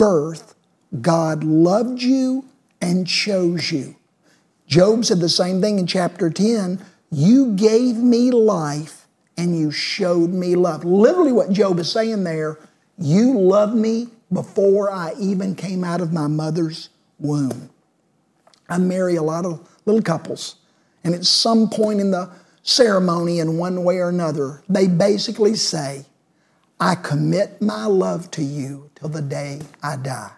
birth, 0.01 0.55
God 0.99 1.43
loved 1.43 2.01
you 2.01 2.45
and 2.81 3.05
chose 3.05 3.71
you. 3.71 3.95
Job 4.65 5.05
said 5.05 5.19
the 5.19 5.29
same 5.29 5.61
thing 5.61 5.77
in 5.77 5.85
chapter 5.85 6.31
10 6.31 6.83
You 7.11 7.53
gave 7.53 7.97
me 7.97 8.31
life 8.31 9.05
and 9.37 9.55
you 9.55 9.69
showed 9.69 10.31
me 10.31 10.55
love. 10.55 10.83
Literally, 10.83 11.31
what 11.31 11.51
Job 11.51 11.77
is 11.77 11.91
saying 11.91 12.23
there, 12.23 12.57
you 12.97 13.37
loved 13.37 13.75
me 13.75 14.07
before 14.33 14.91
I 14.91 15.13
even 15.19 15.53
came 15.53 15.83
out 15.83 16.01
of 16.01 16.11
my 16.11 16.25
mother's 16.25 16.89
womb. 17.19 17.69
I 18.69 18.79
marry 18.79 19.17
a 19.17 19.23
lot 19.23 19.45
of 19.45 19.69
little 19.85 20.01
couples, 20.01 20.55
and 21.03 21.13
at 21.13 21.25
some 21.25 21.69
point 21.69 21.99
in 21.99 22.09
the 22.09 22.31
ceremony, 22.63 23.37
in 23.37 23.59
one 23.59 23.83
way 23.83 23.97
or 23.97 24.09
another, 24.09 24.63
they 24.67 24.87
basically 24.87 25.55
say, 25.55 26.05
I 26.81 26.95
commit 26.95 27.61
my 27.61 27.85
love 27.85 28.31
to 28.31 28.43
you 28.43 28.89
till 28.95 29.09
the 29.09 29.21
day 29.21 29.61
I 29.83 29.97
die. 29.97 30.31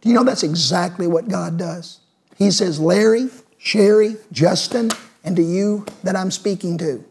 Do 0.00 0.08
you 0.08 0.14
know 0.14 0.24
that's 0.24 0.42
exactly 0.42 1.06
what 1.06 1.28
God 1.28 1.58
does? 1.58 2.00
He 2.36 2.50
says, 2.50 2.80
Larry, 2.80 3.28
Sherry, 3.58 4.16
Justin, 4.32 4.90
and 5.22 5.36
to 5.36 5.42
you 5.42 5.84
that 6.02 6.16
I'm 6.16 6.30
speaking 6.30 6.78
to, 6.78 7.04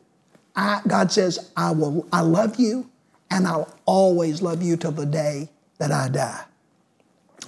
I, 0.56 0.82
God 0.88 1.12
says, 1.12 1.52
I 1.56 1.70
will, 1.70 2.08
I 2.12 2.22
love 2.22 2.60
you, 2.60 2.90
and 3.30 3.46
I'll 3.46 3.72
always 3.86 4.42
love 4.42 4.64
you 4.64 4.76
till 4.76 4.92
the 4.92 5.06
day 5.06 5.50
that 5.78 5.92
I 5.92 6.10
die. 6.10 6.44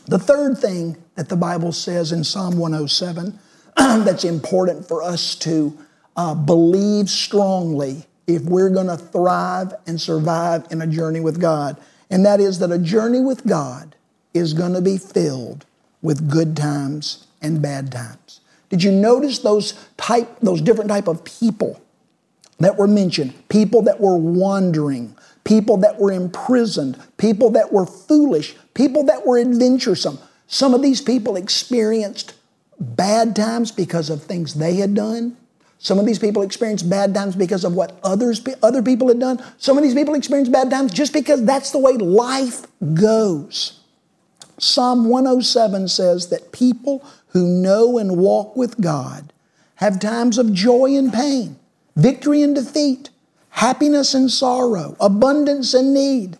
The 0.05 0.19
third 0.19 0.59
thing 0.59 0.95
that 1.15 1.27
the 1.27 1.35
Bible 1.35 1.71
says 1.71 2.11
in 2.11 2.23
Psalm 2.23 2.59
107 2.59 3.39
that's 3.77 4.25
important 4.25 4.87
for 4.87 5.01
us 5.01 5.33
to 5.37 5.75
uh, 6.15 6.35
believe 6.35 7.09
strongly 7.09 8.05
if 8.27 8.43
we're 8.43 8.69
going 8.69 8.87
to 8.87 8.97
thrive 8.97 9.73
and 9.87 9.99
survive 9.99 10.65
in 10.71 10.81
a 10.81 10.87
journey 10.87 11.19
with 11.19 11.39
God. 11.39 11.77
And 12.09 12.25
that 12.25 12.39
is 12.39 12.59
that 12.59 12.71
a 12.71 12.77
journey 12.77 13.19
with 13.19 13.45
God 13.45 13.95
is 14.33 14.53
going 14.53 14.73
to 14.73 14.81
be 14.81 14.97
filled 14.97 15.65
with 16.01 16.29
good 16.29 16.55
times 16.55 17.27
and 17.41 17.61
bad 17.61 17.91
times. 17.91 18.41
Did 18.69 18.83
you 18.83 18.91
notice 18.91 19.39
those 19.39 19.73
type, 19.97 20.39
those 20.41 20.61
different 20.61 20.89
type 20.89 21.07
of 21.07 21.23
people 21.23 21.81
that 22.59 22.77
were 22.77 22.87
mentioned? 22.87 23.33
People 23.49 23.81
that 23.83 23.99
were 23.99 24.17
wandering, 24.17 25.15
people 25.43 25.77
that 25.77 25.99
were 25.99 26.11
imprisoned, 26.11 26.97
people 27.17 27.49
that 27.51 27.73
were 27.73 27.85
foolish, 27.85 28.55
people 28.73 29.03
that 29.05 29.25
were 29.25 29.37
adventuresome. 29.37 30.19
Some 30.47 30.73
of 30.73 30.81
these 30.81 31.01
people 31.01 31.35
experienced 31.35 32.33
bad 32.79 33.35
times 33.35 33.71
because 33.71 34.09
of 34.09 34.23
things 34.23 34.53
they 34.53 34.75
had 34.75 34.93
done. 34.93 35.37
Some 35.83 35.97
of 35.97 36.05
these 36.05 36.19
people 36.19 36.43
experienced 36.43 36.87
bad 36.87 37.11
times 37.15 37.35
because 37.35 37.63
of 37.63 37.73
what 37.73 37.99
others, 38.03 38.39
other 38.61 38.83
people 38.83 39.07
had 39.07 39.19
done. 39.19 39.43
Some 39.57 39.79
of 39.79 39.83
these 39.83 39.95
people 39.95 40.13
experienced 40.13 40.51
bad 40.51 40.69
times 40.69 40.93
just 40.93 41.11
because 41.11 41.43
that's 41.43 41.71
the 41.71 41.79
way 41.79 41.93
life 41.93 42.67
goes. 42.93 43.79
Psalm 44.59 45.05
107 45.09 45.87
says 45.87 46.27
that 46.27 46.51
people 46.51 47.03
who 47.29 47.47
know 47.47 47.97
and 47.97 48.17
walk 48.17 48.55
with 48.55 48.79
God 48.79 49.33
have 49.77 49.99
times 49.99 50.37
of 50.37 50.53
joy 50.53 50.95
and 50.95 51.11
pain, 51.11 51.57
victory 51.95 52.43
and 52.43 52.53
defeat, 52.53 53.09
happiness 53.49 54.13
and 54.13 54.29
sorrow, 54.29 54.95
abundance 54.99 55.73
and 55.73 55.95
need. 55.95 56.37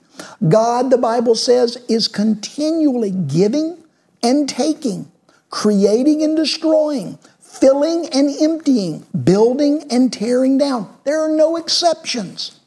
God, 0.48 0.92
the 0.92 1.00
Bible 1.00 1.34
says, 1.34 1.84
is 1.90 2.08
continually 2.08 3.10
giving 3.10 3.84
and 4.22 4.48
taking, 4.48 5.12
creating 5.50 6.22
and 6.22 6.38
destroying, 6.38 7.18
filling 7.60 8.08
and 8.14 8.30
emptying, 8.42 9.06
building 9.24 9.84
and 9.92 10.12
tearing 10.12 10.58
down. 10.58 10.96
There 11.04 11.20
are 11.20 11.36
no 11.36 11.58
exceptions. 11.58 12.60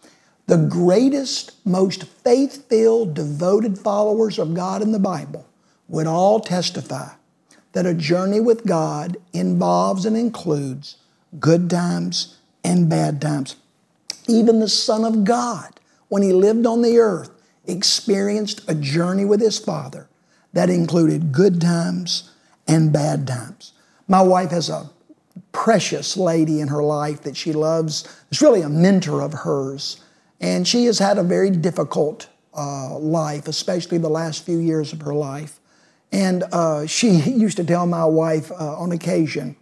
The 0.46 0.58
greatest, 0.58 1.52
most 1.64 2.04
faith 2.04 2.68
filled, 2.68 3.14
devoted 3.14 3.78
followers 3.78 4.38
of 4.38 4.54
God 4.54 4.82
in 4.82 4.92
the 4.92 4.98
Bible 4.98 5.46
would 5.88 6.06
all 6.06 6.40
testify 6.40 7.08
that 7.72 7.86
a 7.86 7.94
journey 7.94 8.40
with 8.40 8.66
God 8.66 9.16
involves 9.32 10.04
and 10.04 10.16
includes 10.16 10.96
good 11.40 11.70
times 11.70 12.38
and 12.62 12.88
bad 12.88 13.20
times. 13.20 13.56
Even 14.28 14.60
the 14.60 14.68
Son 14.68 15.04
of 15.04 15.24
God, 15.24 15.80
when 16.08 16.22
he 16.22 16.32
lived 16.32 16.66
on 16.66 16.82
the 16.82 16.98
earth, 16.98 17.30
experienced 17.66 18.62
a 18.68 18.74
journey 18.74 19.24
with 19.24 19.40
his 19.40 19.58
Father 19.58 20.08
that 20.52 20.70
included 20.70 21.32
good 21.32 21.60
times 21.60 22.30
and 22.68 22.92
bad 22.92 23.26
times. 23.26 23.73
My 24.08 24.22
wife 24.22 24.50
has 24.50 24.68
a 24.68 24.90
precious 25.52 26.16
lady 26.16 26.60
in 26.60 26.68
her 26.68 26.82
life 26.82 27.22
that 27.22 27.36
she 27.36 27.52
loves. 27.52 28.04
It's 28.30 28.42
really 28.42 28.62
a 28.62 28.68
mentor 28.68 29.20
of 29.20 29.32
hers. 29.32 30.00
And 30.40 30.66
she 30.66 30.84
has 30.86 30.98
had 30.98 31.16
a 31.16 31.22
very 31.22 31.50
difficult 31.50 32.28
uh, 32.56 32.98
life, 32.98 33.48
especially 33.48 33.98
the 33.98 34.08
last 34.08 34.44
few 34.44 34.58
years 34.58 34.92
of 34.92 35.00
her 35.02 35.14
life. 35.14 35.60
And 36.12 36.44
uh, 36.52 36.86
she 36.86 37.10
used 37.26 37.56
to 37.56 37.64
tell 37.64 37.86
my 37.86 38.04
wife 38.04 38.50
uh, 38.52 38.78
on 38.78 38.92
occasion, 38.92 39.56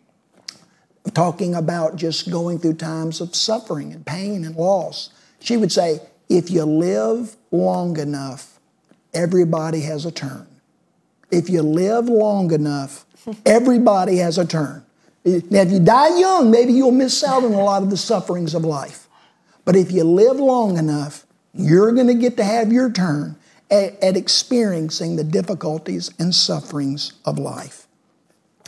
talking 1.14 1.54
about 1.54 1.96
just 1.96 2.30
going 2.30 2.58
through 2.58 2.74
times 2.74 3.20
of 3.20 3.34
suffering 3.34 3.92
and 3.92 4.04
pain 4.04 4.44
and 4.44 4.56
loss, 4.56 5.10
she 5.40 5.56
would 5.56 5.72
say, 5.72 6.00
If 6.28 6.50
you 6.50 6.64
live 6.64 7.36
long 7.50 7.98
enough, 7.98 8.60
everybody 9.12 9.80
has 9.80 10.04
a 10.04 10.12
turn. 10.12 10.46
If 11.30 11.48
you 11.48 11.62
live 11.62 12.08
long 12.08 12.52
enough, 12.52 13.06
everybody 13.46 14.16
has 14.16 14.38
a 14.38 14.46
turn. 14.46 14.84
Now, 15.24 15.62
if 15.62 15.70
you 15.70 15.78
die 15.78 16.18
young, 16.18 16.50
maybe 16.50 16.72
you'll 16.72 16.90
miss 16.90 17.22
out 17.22 17.44
on 17.44 17.52
a 17.52 17.62
lot 17.62 17.82
of 17.82 17.90
the 17.90 17.96
sufferings 17.96 18.54
of 18.54 18.64
life. 18.64 19.06
But 19.64 19.76
if 19.76 19.92
you 19.92 20.02
live 20.04 20.38
long 20.38 20.76
enough, 20.76 21.24
you're 21.54 21.92
going 21.92 22.08
to 22.08 22.14
get 22.14 22.36
to 22.38 22.44
have 22.44 22.72
your 22.72 22.90
turn 22.90 23.36
at, 23.70 24.02
at 24.02 24.16
experiencing 24.16 25.16
the 25.16 25.24
difficulties 25.24 26.10
and 26.18 26.34
sufferings 26.34 27.12
of 27.24 27.38
life. 27.38 27.86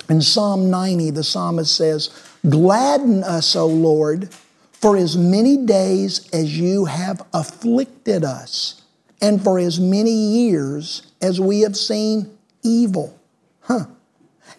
In 0.08 0.20
Psalm 0.20 0.70
90, 0.70 1.10
the 1.10 1.24
psalmist 1.24 1.74
says, 1.74 2.10
Gladden 2.48 3.24
us, 3.24 3.56
O 3.56 3.66
Lord, 3.66 4.32
for 4.72 4.96
as 4.96 5.16
many 5.16 5.56
days 5.56 6.28
as 6.32 6.58
you 6.58 6.84
have 6.84 7.22
afflicted 7.32 8.22
us, 8.22 8.82
and 9.22 9.42
for 9.42 9.58
as 9.58 9.80
many 9.80 10.10
years 10.10 11.10
as 11.22 11.40
we 11.40 11.60
have 11.62 11.76
seen 11.76 12.36
evil. 12.62 13.18
Huh. 13.62 13.86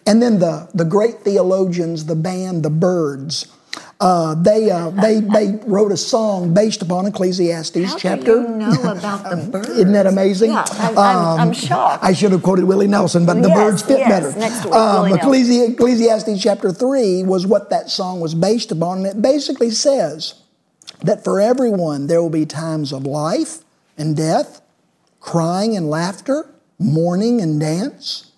And 0.06 0.22
then 0.22 0.38
the, 0.38 0.68
the 0.72 0.84
great 0.84 1.20
theologians, 1.20 2.06
the 2.06 2.14
band, 2.14 2.62
the 2.62 2.70
Byrds, 2.70 3.52
uh, 4.00 4.34
they, 4.34 4.70
uh, 4.70 4.90
they, 4.90 5.20
they 5.20 5.58
wrote 5.66 5.90
a 5.90 5.96
song 5.96 6.54
based 6.54 6.80
upon 6.82 7.06
Ecclesiastes 7.06 7.84
How 7.92 7.96
chapter. 7.98 8.24
Do 8.24 8.42
you 8.42 8.48
know 8.56 8.70
about 8.84 9.28
the 9.30 9.48
Byrds? 9.50 9.68
Isn't 9.70 9.92
that 9.92 10.06
amazing? 10.06 10.52
Yeah, 10.52 10.64
I'm, 10.70 10.98
I'm, 10.98 11.40
I'm 11.40 11.52
shocked. 11.52 12.04
I 12.04 12.12
should 12.12 12.32
have 12.32 12.42
quoted 12.42 12.64
Willie 12.66 12.86
Nelson, 12.86 13.26
but 13.26 13.42
the 13.42 13.48
Yes, 13.48 13.56
Byrds 13.58 13.82
fit 13.82 13.98
yes, 13.98 14.08
better. 14.08 14.38
next 14.38 14.64
week, 14.64 14.74
um, 14.74 15.10
Ecclesi- 15.12 15.70
Ecclesiastes 15.72 16.40
chapter 16.42 16.70
3 16.72 17.24
was 17.24 17.46
what 17.46 17.70
that 17.70 17.90
song 17.90 18.20
was 18.20 18.34
based 18.34 18.70
upon, 18.70 18.98
and 18.98 19.06
it 19.06 19.20
basically 19.22 19.70
says 19.70 20.34
that 21.02 21.24
for 21.24 21.40
everyone 21.40 22.06
there 22.06 22.22
will 22.22 22.30
be 22.30 22.46
times 22.46 22.92
of 22.92 23.04
life 23.04 23.58
and 23.98 24.16
death, 24.16 24.60
crying 25.20 25.76
and 25.76 25.88
laughter, 25.90 26.48
mourning 26.78 27.40
and 27.40 27.58
dance, 27.58 28.30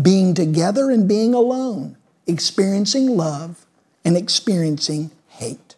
being 0.00 0.34
together 0.34 0.90
and 0.90 1.08
being 1.08 1.34
alone, 1.34 1.96
experiencing 2.26 3.16
love 3.16 3.64
and 4.04 4.16
experiencing 4.16 5.10
hate. 5.28 5.76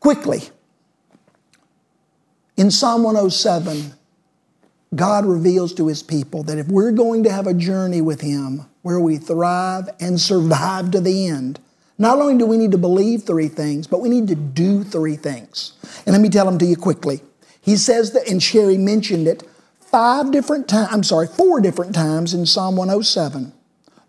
Quickly, 0.00 0.42
in 2.56 2.70
Psalm 2.70 3.02
107, 3.02 3.94
God 4.94 5.26
reveals 5.26 5.74
to 5.74 5.88
his 5.88 6.02
people 6.02 6.42
that 6.44 6.58
if 6.58 6.68
we're 6.68 6.92
going 6.92 7.24
to 7.24 7.32
have 7.32 7.46
a 7.46 7.54
journey 7.54 8.00
with 8.00 8.20
him 8.20 8.66
where 8.82 9.00
we 9.00 9.16
thrive 9.16 9.88
and 9.98 10.20
survive 10.20 10.90
to 10.92 11.00
the 11.00 11.26
end, 11.26 11.58
not 11.98 12.18
only 12.18 12.36
do 12.36 12.46
we 12.46 12.58
need 12.58 12.72
to 12.72 12.78
believe 12.78 13.22
three 13.22 13.48
things, 13.48 13.86
but 13.86 14.00
we 14.00 14.08
need 14.08 14.28
to 14.28 14.34
do 14.34 14.84
three 14.84 15.16
things. 15.16 15.72
And 16.06 16.12
let 16.12 16.20
me 16.20 16.28
tell 16.28 16.44
them 16.44 16.58
to 16.58 16.66
you 16.66 16.76
quickly. 16.76 17.22
He 17.60 17.76
says 17.76 18.12
that, 18.12 18.28
and 18.28 18.42
Sherry 18.42 18.76
mentioned 18.76 19.26
it, 19.26 19.42
five 19.94 20.32
different 20.32 20.66
times, 20.66 20.88
I'm 20.90 21.04
sorry, 21.04 21.28
four 21.28 21.60
different 21.60 21.94
times 21.94 22.34
in 22.34 22.46
Psalm 22.46 22.74
107. 22.74 23.52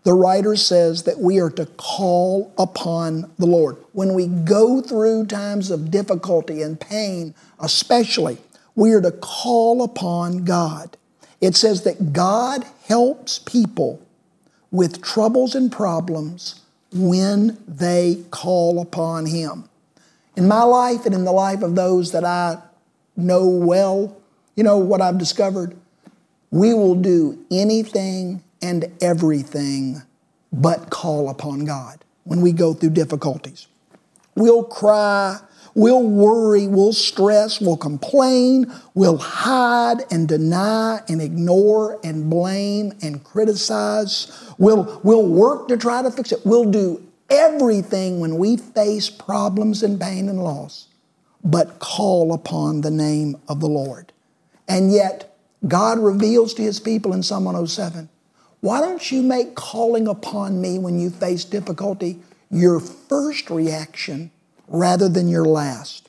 The 0.02 0.14
writer 0.14 0.56
says 0.56 1.04
that 1.04 1.20
we 1.20 1.38
are 1.38 1.50
to 1.50 1.66
call 1.76 2.52
upon 2.58 3.30
the 3.38 3.46
Lord. 3.46 3.76
When 3.92 4.12
we 4.12 4.26
go 4.26 4.80
through 4.80 5.26
times 5.26 5.70
of 5.70 5.92
difficulty 5.92 6.60
and 6.60 6.80
pain, 6.80 7.36
especially, 7.60 8.38
we 8.74 8.94
are 8.94 9.00
to 9.00 9.12
call 9.12 9.80
upon 9.84 10.44
God. 10.44 10.96
It 11.40 11.54
says 11.54 11.84
that 11.84 12.12
God 12.12 12.64
helps 12.88 13.38
people 13.38 14.04
with 14.72 15.00
troubles 15.00 15.54
and 15.54 15.70
problems 15.70 16.62
when 16.92 17.58
they 17.68 18.24
call 18.32 18.80
upon 18.80 19.26
Him. 19.26 19.68
In 20.36 20.48
my 20.48 20.64
life 20.64 21.06
and 21.06 21.14
in 21.14 21.24
the 21.24 21.30
life 21.30 21.62
of 21.62 21.76
those 21.76 22.10
that 22.10 22.24
I 22.24 22.58
know 23.16 23.46
well, 23.46 24.16
you 24.56 24.64
know 24.64 24.78
what 24.78 25.00
I've 25.00 25.18
discovered? 25.18 25.76
We 26.50 26.72
will 26.74 26.94
do 26.94 27.44
anything 27.50 28.42
and 28.62 28.86
everything 29.00 30.02
but 30.52 30.90
call 30.90 31.28
upon 31.28 31.64
God 31.66 32.04
when 32.24 32.40
we 32.40 32.52
go 32.52 32.72
through 32.72 32.90
difficulties. 32.90 33.66
We'll 34.34 34.64
cry, 34.64 35.38
we'll 35.74 36.02
worry, 36.02 36.66
we'll 36.66 36.92
stress, 36.92 37.60
we'll 37.60 37.76
complain, 37.76 38.72
we'll 38.94 39.18
hide 39.18 39.98
and 40.10 40.26
deny 40.26 41.00
and 41.08 41.20
ignore 41.20 42.00
and 42.02 42.30
blame 42.30 42.92
and 43.02 43.22
criticize. 43.22 44.52
We'll, 44.58 45.00
we'll 45.02 45.26
work 45.26 45.68
to 45.68 45.76
try 45.76 46.02
to 46.02 46.10
fix 46.10 46.32
it. 46.32 46.40
We'll 46.44 46.70
do 46.70 47.06
everything 47.28 48.20
when 48.20 48.36
we 48.38 48.56
face 48.56 49.10
problems 49.10 49.82
and 49.82 50.00
pain 50.00 50.28
and 50.28 50.42
loss, 50.42 50.88
but 51.44 51.78
call 51.78 52.32
upon 52.32 52.80
the 52.80 52.90
name 52.90 53.36
of 53.48 53.60
the 53.60 53.68
Lord. 53.68 54.12
And 54.68 54.92
yet, 54.92 55.36
God 55.66 55.98
reveals 55.98 56.54
to 56.54 56.62
his 56.62 56.80
people 56.80 57.12
in 57.12 57.22
Psalm 57.22 57.44
107 57.44 58.08
why 58.60 58.80
don't 58.80 59.12
you 59.12 59.22
make 59.22 59.54
calling 59.54 60.08
upon 60.08 60.60
me 60.60 60.78
when 60.78 60.98
you 60.98 61.10
face 61.10 61.44
difficulty 61.44 62.18
your 62.50 62.80
first 62.80 63.50
reaction 63.50 64.30
rather 64.66 65.08
than 65.08 65.28
your 65.28 65.44
last? 65.44 66.08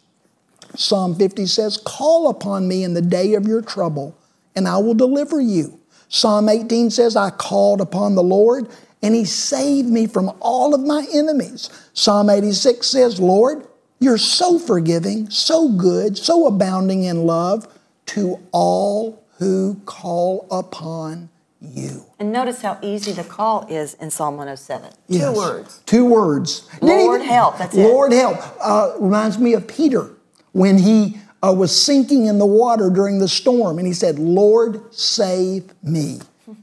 Psalm 0.75 1.15
50 1.15 1.45
says, 1.45 1.77
Call 1.77 2.29
upon 2.29 2.67
me 2.67 2.84
in 2.84 2.93
the 2.93 3.01
day 3.01 3.34
of 3.34 3.45
your 3.45 3.61
trouble, 3.61 4.17
and 4.55 4.67
I 4.67 4.77
will 4.77 4.93
deliver 4.93 5.39
you. 5.39 5.79
Psalm 6.09 6.49
18 6.49 6.89
says, 6.89 7.15
I 7.15 7.29
called 7.29 7.82
upon 7.82 8.15
the 8.15 8.23
Lord, 8.23 8.67
and 9.03 9.13
he 9.13 9.25
saved 9.25 9.89
me 9.89 10.07
from 10.07 10.36
all 10.39 10.73
of 10.73 10.82
my 10.82 11.05
enemies. 11.13 11.69
Psalm 11.93 12.29
86 12.29 12.88
says, 12.88 13.19
Lord, 13.19 13.67
you're 13.99 14.17
so 14.17 14.57
forgiving, 14.57 15.29
so 15.29 15.69
good, 15.69 16.17
so 16.17 16.47
abounding 16.47 17.03
in 17.03 17.25
love 17.25 17.67
to 18.08 18.39
all 18.51 19.24
who 19.38 19.80
call 19.86 20.47
upon 20.51 21.30
you. 21.62 22.03
And 22.20 22.32
notice 22.32 22.62
how 22.62 22.78
easy 22.82 23.12
the 23.12 23.24
call 23.24 23.66
is 23.70 23.93
in 23.95 24.10
Psalm 24.10 24.36
107. 24.38 24.91
Yes. 25.08 25.22
Two 25.22 25.38
words. 25.39 25.82
Two 25.86 26.05
words. 26.05 26.70
Lord 26.82 27.22
help. 27.22 27.58
That's 27.58 27.76
it. 27.76 27.82
Lord 27.82 28.12
help. 28.12 28.38
Uh, 28.60 28.93
reminds 28.99 29.38
me 29.38 29.53
of 29.53 29.68
Peter 29.68 30.10
when 30.51 30.78
he 30.78 31.18
uh, 31.43 31.53
was 31.53 31.76
sinking 31.76 32.26
in 32.26 32.39
the 32.39 32.45
water 32.45 32.89
during 32.89 33.20
the 33.20 33.28
storm 33.28 33.78
and 33.78 33.88
he 33.88 33.93
said, 33.93 34.20
Lord, 34.20 34.93
save 34.93 35.72
me. 35.84 36.20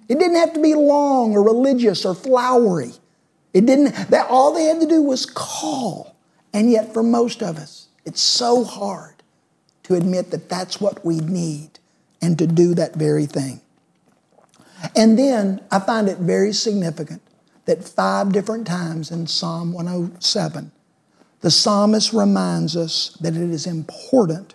It 0.08 0.18
didn't 0.18 0.36
have 0.36 0.52
to 0.54 0.62
be 0.62 0.74
long 0.74 1.32
or 1.36 1.42
religious 1.42 2.04
or 2.04 2.14
flowery. 2.14 2.92
It 3.52 3.66
didn't, 3.66 3.92
that 4.10 4.28
all 4.28 4.52
they 4.52 4.64
had 4.64 4.80
to 4.80 4.86
do 4.86 5.02
was 5.02 5.26
call. 5.26 6.16
And 6.52 6.70
yet, 6.70 6.92
for 6.92 7.02
most 7.02 7.42
of 7.42 7.58
us, 7.58 7.88
it's 8.04 8.20
so 8.20 8.64
hard 8.64 9.13
to 9.84 9.94
admit 9.94 10.30
that 10.30 10.48
that's 10.48 10.80
what 10.80 11.04
we 11.04 11.20
need 11.20 11.70
and 12.20 12.38
to 12.38 12.46
do 12.46 12.74
that 12.74 12.94
very 12.94 13.26
thing. 13.26 13.60
And 14.96 15.18
then 15.18 15.60
I 15.70 15.78
find 15.78 16.08
it 16.08 16.18
very 16.18 16.52
significant 16.52 17.22
that 17.64 17.84
five 17.84 18.32
different 18.32 18.66
times 18.66 19.10
in 19.10 19.26
Psalm 19.26 19.72
107, 19.72 20.72
the 21.40 21.50
psalmist 21.50 22.12
reminds 22.12 22.76
us 22.76 23.16
that 23.20 23.34
it 23.34 23.50
is 23.50 23.66
important 23.66 24.54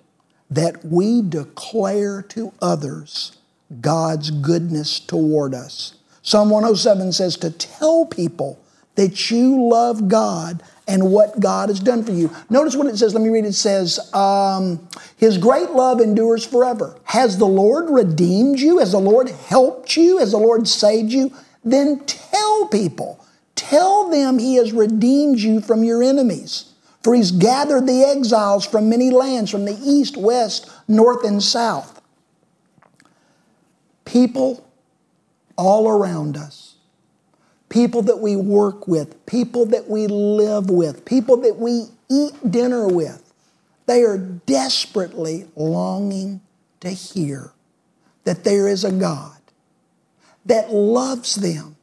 that 0.49 0.83
we 0.83 1.21
declare 1.21 2.21
to 2.23 2.51
others 2.61 3.37
God's 3.81 4.31
goodness 4.31 4.99
toward 4.99 5.53
us. 5.53 5.95
Psalm 6.21 6.49
107 6.49 7.13
says 7.13 7.37
to 7.37 7.51
tell 7.51 8.05
people 8.05 8.59
that 8.95 9.29
you 9.31 9.69
love 9.69 10.07
God 10.07 10.63
and 10.89 11.11
what 11.11 11.39
God 11.39 11.69
has 11.69 11.79
done 11.79 12.03
for 12.03 12.11
you. 12.11 12.31
Notice 12.49 12.75
what 12.75 12.87
it 12.87 12.97
says. 12.97 13.13
Let 13.13 13.21
me 13.21 13.29
read. 13.29 13.45
It 13.45 13.53
says, 13.53 14.11
um, 14.13 14.87
His 15.17 15.37
great 15.37 15.69
love 15.71 16.01
endures 16.01 16.45
forever. 16.45 16.99
Has 17.05 17.37
the 17.37 17.45
Lord 17.45 17.89
redeemed 17.89 18.59
you? 18.59 18.79
Has 18.79 18.91
the 18.91 18.99
Lord 18.99 19.29
helped 19.29 19.95
you? 19.95 20.17
Has 20.17 20.31
the 20.31 20.37
Lord 20.39 20.67
saved 20.67 21.11
you? 21.11 21.31
Then 21.63 21.99
tell 22.05 22.67
people. 22.67 23.23
Tell 23.55 24.09
them 24.09 24.39
He 24.39 24.55
has 24.55 24.73
redeemed 24.73 25.39
you 25.39 25.61
from 25.61 25.83
your 25.83 26.01
enemies. 26.01 26.73
For 27.03 27.13
He's 27.13 27.31
gathered 27.31 27.85
the 27.85 28.03
exiles 28.03 28.65
from 28.65 28.89
many 28.89 29.11
lands, 29.11 29.51
from 29.51 29.65
the 29.65 29.79
east, 29.83 30.17
west, 30.17 30.69
north, 30.87 31.23
and 31.23 31.41
south. 31.41 32.01
People 34.05 34.65
all 35.55 35.87
around 35.87 36.35
us 36.35 36.68
people 37.69 38.01
that 38.03 38.19
we 38.19 38.35
work 38.35 38.87
with, 38.87 39.25
people 39.25 39.65
that 39.67 39.87
we 39.87 40.07
live 40.07 40.69
with, 40.69 41.05
people 41.05 41.37
that 41.37 41.57
we 41.57 41.85
eat 42.09 42.33
dinner 42.51 42.87
with, 42.87 43.31
they 43.85 44.03
are 44.03 44.17
desperately 44.17 45.47
longing 45.55 46.41
to 46.79 46.89
hear 46.89 47.51
that 48.23 48.43
there 48.43 48.67
is 48.67 48.83
a 48.83 48.91
God 48.91 49.37
that 50.45 50.71
loves 50.71 51.35
them 51.35 51.75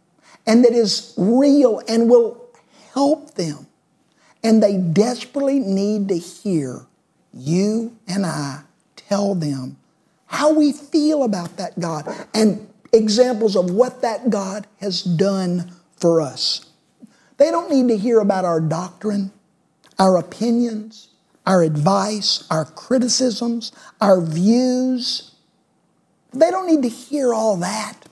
and 0.47 0.65
that 0.65 0.73
is 0.73 1.15
real 1.17 1.81
and 1.89 2.09
will 2.09 2.49
help 2.95 3.35
them. 3.35 3.67
And 4.43 4.63
they 4.63 4.77
desperately 4.77 5.59
need 5.59 6.09
to 6.09 6.19
hear 6.19 6.87
you 7.33 7.97
and 8.07 8.25
I 8.25 8.63
tell 8.95 9.35
them 9.35 9.77
how 10.27 10.53
we 10.53 10.73
feel 10.73 11.23
about 11.23 11.57
that 11.57 11.79
God 11.79 12.09
and 12.35 12.69
examples 12.97 13.57
of 13.57 13.71
what 13.71 14.03
that 14.03 14.31
God 14.31 14.67
has 14.81 15.03
done 15.03 15.73
for 15.97 16.21
us. 16.21 16.67
They 17.39 17.51
don't 17.51 17.71
need 17.71 17.89
to 17.89 17.99
hear 17.99 18.21
about 18.21 18.45
our 18.45 18.61
doctrine, 18.61 19.31
our 19.99 20.17
opinions, 20.17 21.09
our 21.47 21.63
advice, 21.63 22.47
our 22.51 22.65
criticisms, 22.65 23.73
our 24.01 24.21
views. 24.21 25.33
They 26.33 26.51
don't 26.51 26.67
need 26.67 26.83
to 26.83 26.89
hear 26.89 27.33
all 27.33 27.57
that. 27.59 28.09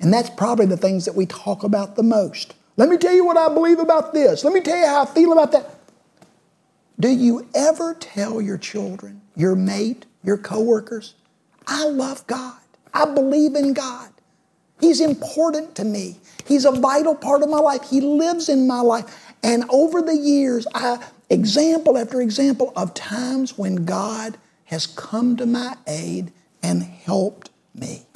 And 0.00 0.12
that's 0.12 0.30
probably 0.30 0.66
the 0.66 0.76
things 0.76 1.04
that 1.04 1.14
we 1.14 1.26
talk 1.26 1.62
about 1.62 1.96
the 1.96 2.02
most. 2.02 2.54
Let 2.76 2.88
me 2.88 2.96
tell 2.96 3.14
you 3.14 3.24
what 3.24 3.36
I 3.36 3.52
believe 3.52 3.78
about 3.78 4.12
this. 4.12 4.44
Let 4.44 4.52
me 4.52 4.60
tell 4.60 4.76
you 4.76 4.86
how 4.86 5.02
I 5.02 5.06
feel 5.06 5.32
about 5.32 5.52
that. 5.52 5.78
Do 6.98 7.08
you 7.08 7.48
ever 7.54 7.94
tell 7.94 8.40
your 8.40 8.58
children, 8.58 9.22
your 9.36 9.54
mate, 9.54 10.06
your 10.22 10.38
coworkers, 10.38 11.14
I 11.66 11.86
love 11.86 12.26
God. 12.26 12.58
I 12.92 13.06
believe 13.06 13.54
in 13.54 13.72
God. 13.72 14.10
He's 14.80 15.00
important 15.00 15.74
to 15.76 15.84
me. 15.84 16.16
He's 16.46 16.64
a 16.64 16.72
vital 16.72 17.14
part 17.14 17.42
of 17.42 17.48
my 17.48 17.58
life. 17.58 17.88
He 17.88 18.00
lives 18.00 18.48
in 18.48 18.66
my 18.66 18.80
life. 18.80 19.34
And 19.42 19.64
over 19.70 20.02
the 20.02 20.16
years, 20.16 20.66
I 20.74 20.98
example 21.30 21.96
after 21.96 22.20
example 22.20 22.72
of 22.76 22.94
times 22.94 23.56
when 23.56 23.84
God 23.84 24.36
has 24.66 24.86
come 24.86 25.36
to 25.36 25.46
my 25.46 25.76
aid 25.86 26.32
and 26.62 26.82
helped 26.82 27.50
me. 27.74 28.06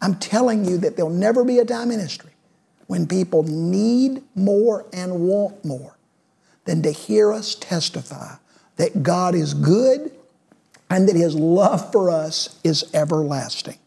I'm 0.00 0.16
telling 0.16 0.64
you 0.64 0.78
that 0.78 0.96
there'll 0.96 1.10
never 1.10 1.44
be 1.44 1.58
a 1.58 1.64
time 1.64 1.90
in 1.90 2.00
history 2.00 2.32
when 2.86 3.06
people 3.06 3.42
need 3.44 4.22
more 4.34 4.86
and 4.92 5.20
want 5.20 5.64
more 5.64 5.96
than 6.64 6.82
to 6.82 6.90
hear 6.90 7.32
us 7.32 7.54
testify 7.54 8.34
that 8.76 9.02
God 9.02 9.34
is 9.34 9.54
good 9.54 10.12
and 10.90 11.08
that 11.08 11.16
His 11.16 11.34
love 11.34 11.92
for 11.92 12.10
us 12.10 12.60
is 12.64 12.90
everlasting. 12.94 13.78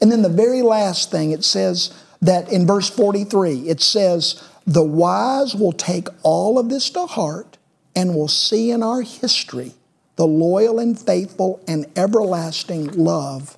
And 0.00 0.12
then 0.12 0.22
the 0.22 0.28
very 0.28 0.62
last 0.62 1.10
thing, 1.10 1.32
it 1.32 1.44
says 1.44 1.92
that 2.22 2.50
in 2.52 2.66
verse 2.66 2.88
43, 2.90 3.68
it 3.68 3.80
says, 3.80 4.42
The 4.66 4.82
wise 4.82 5.54
will 5.54 5.72
take 5.72 6.08
all 6.22 6.58
of 6.58 6.68
this 6.68 6.90
to 6.90 7.06
heart 7.06 7.58
and 7.96 8.14
will 8.14 8.28
see 8.28 8.70
in 8.70 8.82
our 8.82 9.02
history 9.02 9.72
the 10.16 10.26
loyal 10.26 10.78
and 10.78 10.98
faithful 10.98 11.60
and 11.66 11.86
everlasting 11.96 12.86
love 12.92 13.56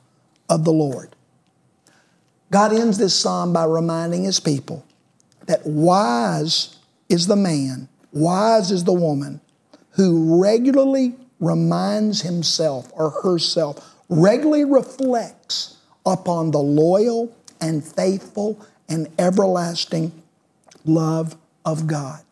of 0.48 0.64
the 0.64 0.72
Lord. 0.72 1.14
God 2.50 2.72
ends 2.72 2.98
this 2.98 3.14
psalm 3.14 3.52
by 3.52 3.64
reminding 3.64 4.24
his 4.24 4.40
people 4.40 4.84
that 5.46 5.64
wise 5.66 6.76
is 7.08 7.26
the 7.26 7.36
man, 7.36 7.88
wise 8.12 8.70
is 8.70 8.84
the 8.84 8.92
woman 8.92 9.40
who 9.92 10.40
regularly 10.42 11.14
reminds 11.38 12.22
himself 12.22 12.90
or 12.94 13.10
herself, 13.22 13.96
regularly 14.08 14.64
reflects 14.64 15.78
upon 16.04 16.50
the 16.50 16.58
loyal 16.58 17.34
and 17.60 17.84
faithful 17.84 18.64
and 18.88 19.08
everlasting 19.18 20.12
love 20.84 21.36
of 21.64 21.86
God. 21.86 22.22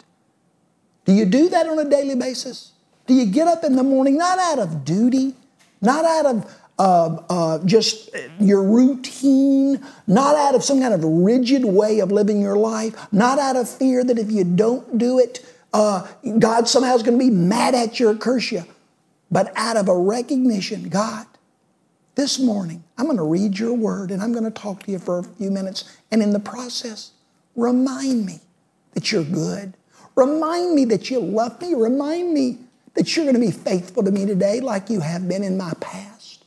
Do 1.04 1.12
you 1.12 1.24
do 1.24 1.48
that 1.48 1.66
on 1.66 1.78
a 1.78 1.88
daily 1.88 2.14
basis? 2.14 2.72
Do 3.06 3.14
you 3.14 3.26
get 3.26 3.48
up 3.48 3.64
in 3.64 3.76
the 3.76 3.82
morning 3.82 4.18
not 4.18 4.38
out 4.38 4.58
of 4.58 4.84
duty, 4.84 5.34
not 5.80 6.04
out 6.04 6.26
of 6.26 6.54
uh, 6.78 7.22
uh, 7.28 7.58
just 7.64 8.10
your 8.38 8.62
routine, 8.62 9.84
not 10.06 10.36
out 10.36 10.54
of 10.54 10.62
some 10.62 10.80
kind 10.80 10.94
of 10.94 11.02
rigid 11.02 11.64
way 11.64 11.98
of 12.00 12.12
living 12.12 12.40
your 12.40 12.56
life, 12.56 12.94
not 13.12 13.38
out 13.38 13.56
of 13.56 13.68
fear 13.68 14.04
that 14.04 14.18
if 14.18 14.30
you 14.30 14.44
don't 14.44 14.98
do 14.98 15.18
it, 15.18 15.44
uh, 15.72 16.06
God 16.38 16.68
somehow 16.68 16.94
is 16.94 17.02
going 17.02 17.18
to 17.18 17.24
be 17.24 17.30
mad 17.30 17.74
at 17.74 17.98
you 17.98 18.08
or 18.08 18.14
curse 18.14 18.52
you, 18.52 18.64
but 19.30 19.52
out 19.56 19.76
of 19.76 19.88
a 19.88 19.96
recognition, 19.96 20.88
God, 20.88 21.26
this 22.18 22.40
morning, 22.40 22.82
I'm 22.98 23.04
going 23.04 23.16
to 23.16 23.22
read 23.22 23.60
your 23.60 23.74
word 23.74 24.10
and 24.10 24.20
I'm 24.20 24.32
going 24.32 24.44
to 24.44 24.50
talk 24.50 24.82
to 24.82 24.90
you 24.90 24.98
for 24.98 25.20
a 25.20 25.22
few 25.22 25.52
minutes. 25.52 25.96
And 26.10 26.20
in 26.20 26.32
the 26.32 26.40
process, 26.40 27.12
remind 27.54 28.26
me 28.26 28.40
that 28.94 29.12
you're 29.12 29.22
good. 29.22 29.74
Remind 30.16 30.74
me 30.74 30.84
that 30.86 31.10
you 31.10 31.20
love 31.20 31.60
me. 31.60 31.74
Remind 31.74 32.34
me 32.34 32.58
that 32.94 33.14
you're 33.14 33.24
going 33.24 33.36
to 33.36 33.40
be 33.40 33.52
faithful 33.52 34.02
to 34.02 34.10
me 34.10 34.26
today 34.26 34.58
like 34.58 34.90
you 34.90 34.98
have 34.98 35.28
been 35.28 35.44
in 35.44 35.56
my 35.56 35.72
past. 35.78 36.44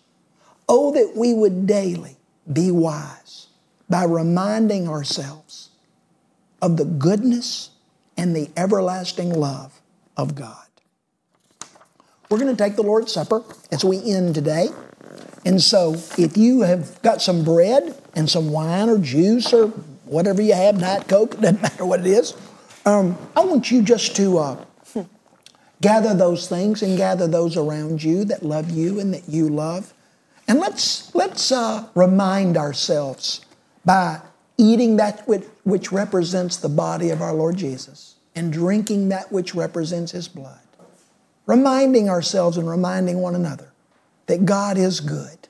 Oh, 0.67 0.91
that 0.91 1.13
we 1.15 1.33
would 1.33 1.67
daily 1.67 2.17
be 2.51 2.69
wise 2.69 3.47
by 3.89 4.03
reminding 4.03 4.89
ourselves 4.89 5.69
of 6.61 6.75
the 6.75 6.85
goodness 6.85 7.69
and 8.17 8.35
the 8.35 8.49
everlasting 8.57 9.29
love 9.29 9.79
of 10.17 10.35
God. 10.35 10.65
We're 12.29 12.39
going 12.39 12.53
to 12.53 12.61
take 12.61 12.75
the 12.75 12.83
Lord's 12.83 13.13
Supper 13.13 13.41
as 13.71 13.85
we 13.85 14.03
end 14.03 14.35
today. 14.35 14.67
And 15.45 15.61
so, 15.61 15.93
if 16.17 16.37
you 16.37 16.61
have 16.61 17.01
got 17.01 17.21
some 17.21 17.43
bread 17.43 17.95
and 18.15 18.29
some 18.29 18.51
wine 18.51 18.89
or 18.89 18.99
juice 18.99 19.53
or 19.53 19.67
whatever 20.05 20.41
you 20.41 20.53
have, 20.53 20.79
Diet 20.79 21.07
Coke, 21.07 21.31
doesn't 21.39 21.61
matter 21.61 21.85
what 21.85 22.01
it 22.01 22.07
is, 22.07 22.35
um, 22.85 23.17
I 23.35 23.41
want 23.41 23.71
you 23.71 23.81
just 23.81 24.15
to 24.17 24.37
uh, 24.37 24.65
gather 25.81 26.13
those 26.13 26.47
things 26.47 26.83
and 26.83 26.97
gather 26.97 27.27
those 27.27 27.57
around 27.57 28.03
you 28.03 28.23
that 28.25 28.43
love 28.43 28.69
you 28.69 28.99
and 28.99 29.13
that 29.13 29.27
you 29.27 29.49
love. 29.49 29.93
And 30.47 30.59
let's, 30.59 31.13
let's 31.15 31.51
uh, 31.51 31.87
remind 31.95 32.57
ourselves 32.57 33.45
by 33.83 34.21
eating 34.57 34.97
that 34.97 35.27
which, 35.27 35.43
which 35.63 35.91
represents 35.91 36.57
the 36.57 36.69
body 36.69 37.09
of 37.09 37.21
our 37.21 37.33
Lord 37.33 37.57
Jesus 37.57 38.15
and 38.35 38.53
drinking 38.53 39.09
that 39.09 39.31
which 39.31 39.55
represents 39.55 40.11
His 40.11 40.27
blood. 40.27 40.59
Reminding 41.47 42.09
ourselves 42.09 42.57
and 42.57 42.69
reminding 42.69 43.17
one 43.17 43.33
another 43.33 43.70
that 44.31 44.45
God 44.45 44.77
is 44.77 45.01
good. 45.01 45.49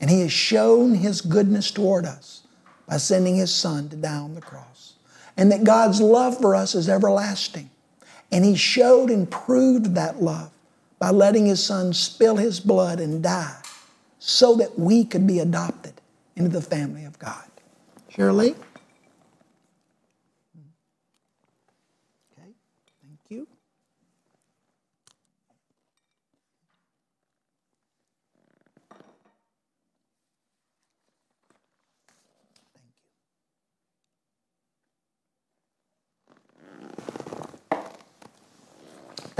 And 0.00 0.08
He 0.08 0.20
has 0.22 0.32
shown 0.32 0.94
His 0.94 1.20
goodness 1.20 1.70
toward 1.70 2.06
us 2.06 2.44
by 2.88 2.96
sending 2.96 3.36
His 3.36 3.54
Son 3.54 3.90
to 3.90 3.96
die 3.96 4.16
on 4.16 4.34
the 4.34 4.40
cross. 4.40 4.94
And 5.36 5.52
that 5.52 5.64
God's 5.64 6.00
love 6.00 6.40
for 6.40 6.54
us 6.54 6.74
is 6.74 6.88
everlasting. 6.88 7.68
And 8.32 8.42
He 8.42 8.56
showed 8.56 9.10
and 9.10 9.30
proved 9.30 9.94
that 9.96 10.22
love 10.22 10.50
by 10.98 11.10
letting 11.10 11.44
His 11.44 11.62
Son 11.62 11.92
spill 11.92 12.36
His 12.36 12.58
blood 12.58 13.00
and 13.00 13.22
die 13.22 13.60
so 14.18 14.54
that 14.56 14.78
we 14.78 15.04
could 15.04 15.26
be 15.26 15.38
adopted 15.38 16.00
into 16.34 16.48
the 16.48 16.62
family 16.62 17.04
of 17.04 17.18
God. 17.18 17.44
Shirley? 18.08 18.54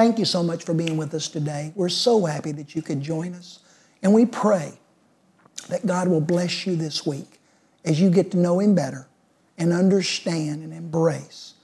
Thank 0.02 0.18
you 0.18 0.24
so 0.24 0.42
much 0.42 0.64
for 0.64 0.74
being 0.74 0.96
with 0.96 1.14
us 1.14 1.28
today. 1.28 1.72
We're 1.76 1.88
so 1.88 2.24
happy 2.24 2.50
that 2.50 2.74
you 2.74 2.82
could 2.82 3.00
join 3.00 3.34
us. 3.34 3.60
And 4.02 4.12
we 4.12 4.26
pray 4.26 4.72
that 5.68 5.86
God 5.86 6.08
will 6.08 6.20
bless 6.20 6.66
you 6.66 6.74
this 6.74 7.06
week 7.06 7.38
as 7.84 8.00
you 8.00 8.10
get 8.10 8.32
to 8.32 8.36
know 8.36 8.58
Him 8.58 8.74
better 8.74 9.06
and 9.58 9.72
understand 9.72 10.64
and 10.64 10.72
embrace 10.72 11.54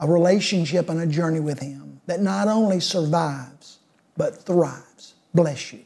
a 0.00 0.08
relationship 0.08 0.88
and 0.88 1.00
a 1.00 1.06
journey 1.06 1.40
with 1.40 1.60
Him 1.60 2.00
that 2.06 2.22
not 2.22 2.48
only 2.48 2.80
survives, 2.80 3.80
but 4.16 4.42
thrives. 4.42 5.12
Bless 5.34 5.74
you. 5.74 5.80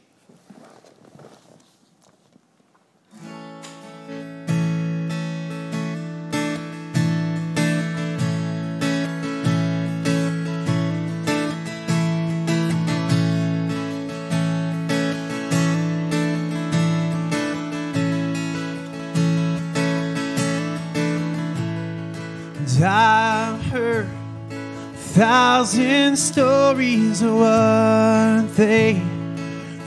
Thousand 25.17 26.15
stories 26.15 27.23
of 27.23 27.33
what 27.33 28.55
they 28.55 29.01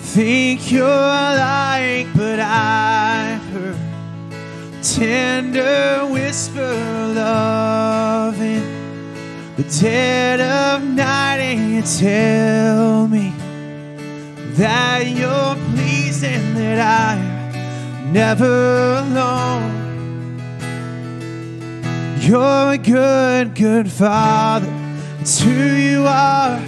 think 0.01 0.73
you're 0.73 0.89
like, 0.89 2.09
but 2.17 2.41
I've 2.41 3.41
heard 3.53 3.77
tender 4.83 6.09
whisper 6.11 7.13
love 7.15 8.39
the 8.39 9.63
dead 9.81 10.41
of 10.41 10.83
night, 10.83 11.39
and 11.39 11.75
you 11.75 11.83
tell 11.83 13.07
me 13.07 13.33
that 14.57 15.07
you're 15.07 15.55
pleased 15.77 16.25
and 16.25 16.57
that 16.57 17.13
I'm 17.15 18.13
never 18.13 18.95
alone. 18.95 19.79
You're 22.19 22.73
a 22.73 22.79
good, 22.79 23.55
good 23.55 23.93
father. 23.93 24.80
It's 25.21 25.39
who 25.39 25.51
you 25.51 26.07
are. 26.07 26.59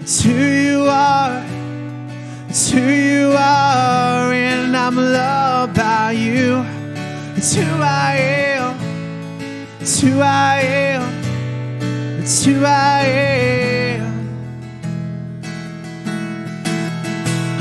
It's 0.00 0.22
who 0.22 0.32
you 0.32 0.84
are. 0.88 1.44
It's 2.48 2.70
who 2.70 2.80
you 2.80 3.34
are. 3.36 4.32
And 4.32 4.74
I'm 4.74 4.96
loved 4.96 5.76
by 5.76 6.12
you. 6.12 6.64
It's 7.36 7.54
who 7.54 7.62
I 7.62 8.16
am. 8.56 8.78
It's 9.80 10.00
who 10.00 10.20
I 10.20 10.60
am. 10.60 12.22
It's 12.22 12.42
who 12.42 12.64
I 12.64 13.04
am. 13.04 14.12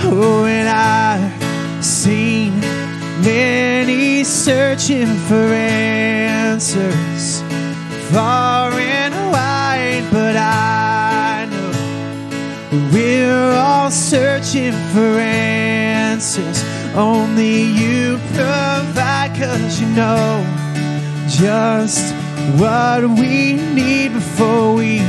Oh, 0.04 0.46
and 0.46 0.70
I've 0.70 1.84
seen 1.84 2.62
many 3.24 4.24
searching 4.24 5.08
for 5.28 5.54
answers 5.54 7.44
far 8.12 8.72
and 8.74 9.14
wide, 9.14 9.31
but 10.12 10.36
I 10.36 11.48
know 11.50 11.72
we're 12.92 13.54
all 13.56 13.90
searching 13.90 14.74
for 14.94 15.18
answers. 15.18 16.64
Only 16.94 17.62
you 17.62 18.18
provide, 18.34 19.32
cause 19.40 19.80
you 19.80 19.88
know 19.88 20.46
just 21.30 22.14
what 22.60 23.02
we 23.04 23.54
need 23.74 24.14
before 24.14 24.74
we 24.74 25.00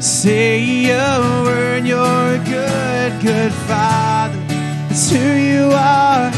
say 0.00 0.90
a 0.90 1.20
word. 1.44 1.86
You're 1.86 2.34
a 2.34 2.42
good, 2.44 3.22
good 3.22 3.52
father. 3.52 4.36
It's 4.90 5.10
who 5.10 5.18
you 5.18 5.70
are. 5.72 6.30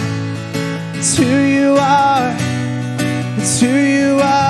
It's 0.95 1.17
who 1.17 1.25
you 1.25 1.77
are. 1.81 2.37
It's 3.39 3.61
who 3.61 3.69
you 3.69 4.21
are. 4.23 4.50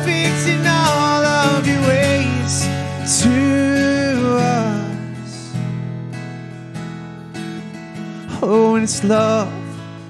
Oh, 8.43 8.73
and 8.73 8.85
it's 8.85 9.03
love 9.03 9.53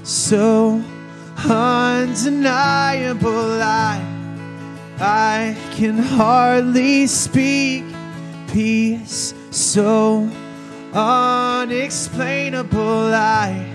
so 0.03 0.81
undeniable. 1.49 3.61
I, 3.61 4.01
I 4.97 5.57
can 5.71 5.97
hardly 5.97 7.07
speak. 7.07 7.83
Peace 8.47 9.33
so 9.51 10.29
unexplainable. 10.93 13.13
I, 13.13 13.69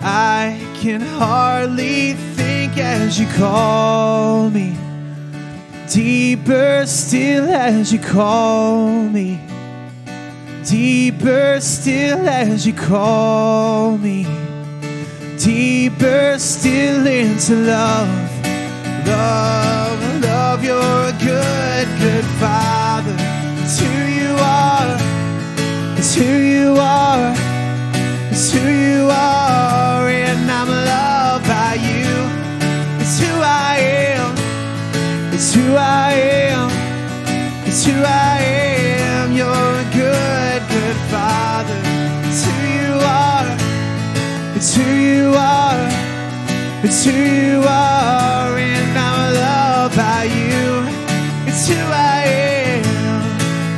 I 0.00 0.60
can 0.80 1.00
hardly 1.00 2.12
think 2.12 2.78
as 2.78 3.18
you 3.18 3.26
call 3.36 4.48
me. 4.50 4.76
Deeper 5.90 6.84
still 6.86 7.50
as 7.50 7.92
you 7.92 7.98
call 7.98 9.08
me. 9.08 9.40
Deeper 10.64 11.60
still 11.60 12.28
as 12.28 12.64
you 12.64 12.72
call 12.72 13.98
me. 13.98 14.24
Deeper 15.36 16.38
still 16.38 17.04
into 17.04 17.56
love. 17.56 18.08
Love, 19.04 20.22
love, 20.22 20.64
you're 20.64 20.78
a 20.78 21.12
good, 21.18 21.88
good 21.98 22.24
father. 22.38 23.16
It's 23.64 23.80
who 23.80 23.92
you 24.06 24.36
are. 24.38 24.96
It's 25.98 26.14
who 26.14 26.24
you 26.24 26.76
are. 26.78 27.34
It's 28.30 28.52
who 28.52 28.60
you 28.60 29.08
are. 29.10 30.08
And 30.08 30.48
I'm 30.48 30.68
loved 30.68 31.46
by 31.48 31.74
you. 31.74 33.00
It's 33.00 33.18
who 33.18 33.34
I 33.40 33.78
am. 33.78 35.34
It's 35.34 35.52
who 35.52 35.74
I 35.74 36.12
am. 36.12 36.70
It's 37.66 37.84
who 37.84 38.00
I 38.00 38.38
am. 38.38 38.51
Father. 41.12 41.78
It's 42.28 42.42
who 42.46 42.56
you 42.80 42.92
are. 43.24 43.50
It's 44.56 44.74
who 44.74 44.88
you 45.08 45.34
are. 45.36 45.84
It's 46.86 47.04
who 47.04 47.12
you 47.12 47.60
are. 47.68 48.56
And 48.56 48.98
I'm 49.06 49.34
loved 49.34 49.96
by 49.96 50.24
you. 50.38 50.64
It's 51.48 51.68
who 51.68 51.80
I 52.16 52.20
am. 52.72 52.82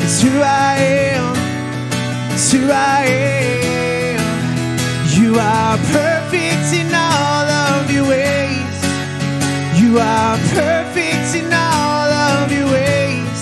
It's 0.04 0.22
who 0.22 0.34
I 0.40 0.76
am. 1.10 1.34
It's 2.34 2.52
who 2.52 2.62
I 2.70 3.02
am. 4.12 4.20
You 5.18 5.30
are 5.40 5.76
perfect 5.98 6.68
in 6.80 6.88
all 6.94 7.46
of 7.66 7.90
your 7.90 8.06
ways. 8.14 8.78
You 9.80 9.98
are 9.98 10.36
perfect 10.62 11.30
in 11.40 11.52
all 11.52 12.10
of 12.30 12.52
your 12.56 12.68
ways. 12.78 13.40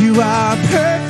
You 0.00 0.20
are 0.20 0.56
perfect 0.74 1.09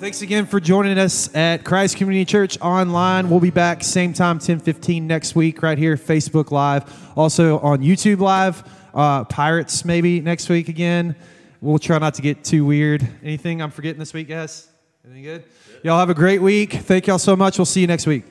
thanks 0.00 0.22
again 0.22 0.46
for 0.46 0.60
joining 0.60 0.98
us 0.98 1.32
at 1.34 1.62
Christ 1.62 1.98
Community 1.98 2.24
Church 2.24 2.58
online. 2.62 3.28
We'll 3.28 3.38
be 3.38 3.50
back 3.50 3.84
same 3.84 4.14
time, 4.14 4.38
10:15 4.38 5.06
next 5.06 5.36
week, 5.36 5.62
right 5.62 5.76
here, 5.76 5.96
Facebook 5.96 6.50
Live. 6.50 6.84
Also 7.18 7.58
on 7.58 7.80
YouTube 7.80 8.20
Live. 8.20 8.64
Uh, 8.94 9.24
Pirates 9.24 9.84
maybe 9.84 10.20
next 10.20 10.48
week 10.48 10.68
again. 10.68 11.14
We'll 11.60 11.78
try 11.78 11.98
not 11.98 12.14
to 12.14 12.22
get 12.22 12.42
too 12.42 12.64
weird. 12.64 13.06
Anything 13.22 13.60
I'm 13.60 13.70
forgetting 13.70 13.98
this 13.98 14.14
week, 14.14 14.28
guys? 14.28 14.68
Anything 15.04 15.22
good? 15.22 15.44
Y'all 15.82 15.98
have 15.98 16.10
a 16.10 16.14
great 16.14 16.40
week. 16.40 16.72
Thank 16.72 17.06
y'all 17.06 17.18
so 17.18 17.36
much. 17.36 17.58
We'll 17.58 17.66
see 17.66 17.82
you 17.82 17.86
next 17.86 18.06
week. 18.06 18.24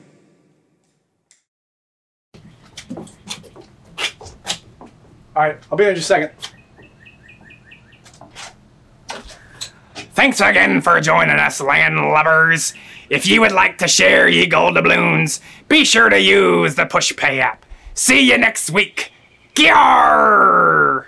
All 5.36 5.46
right, 5.46 5.56
I'll 5.70 5.78
be 5.78 5.84
there 5.84 5.90
in 5.92 5.96
just 5.96 6.10
a 6.10 6.14
second. 6.14 6.59
Thanks 10.12 10.40
again 10.40 10.80
for 10.80 11.00
joining 11.00 11.36
us, 11.36 11.60
land 11.60 11.96
lubbers. 11.96 12.74
If 13.08 13.26
you 13.26 13.40
would 13.40 13.52
like 13.52 13.78
to 13.78 13.88
share 13.88 14.28
ye 14.28 14.46
gold 14.46 14.74
doubloons, 14.74 15.40
be 15.68 15.84
sure 15.84 16.08
to 16.08 16.20
use 16.20 16.74
the 16.74 16.84
PushPay 16.84 17.38
app. 17.38 17.64
See 17.94 18.28
you 18.28 18.36
next 18.36 18.70
week. 18.70 19.12
Gyar! 19.54 21.06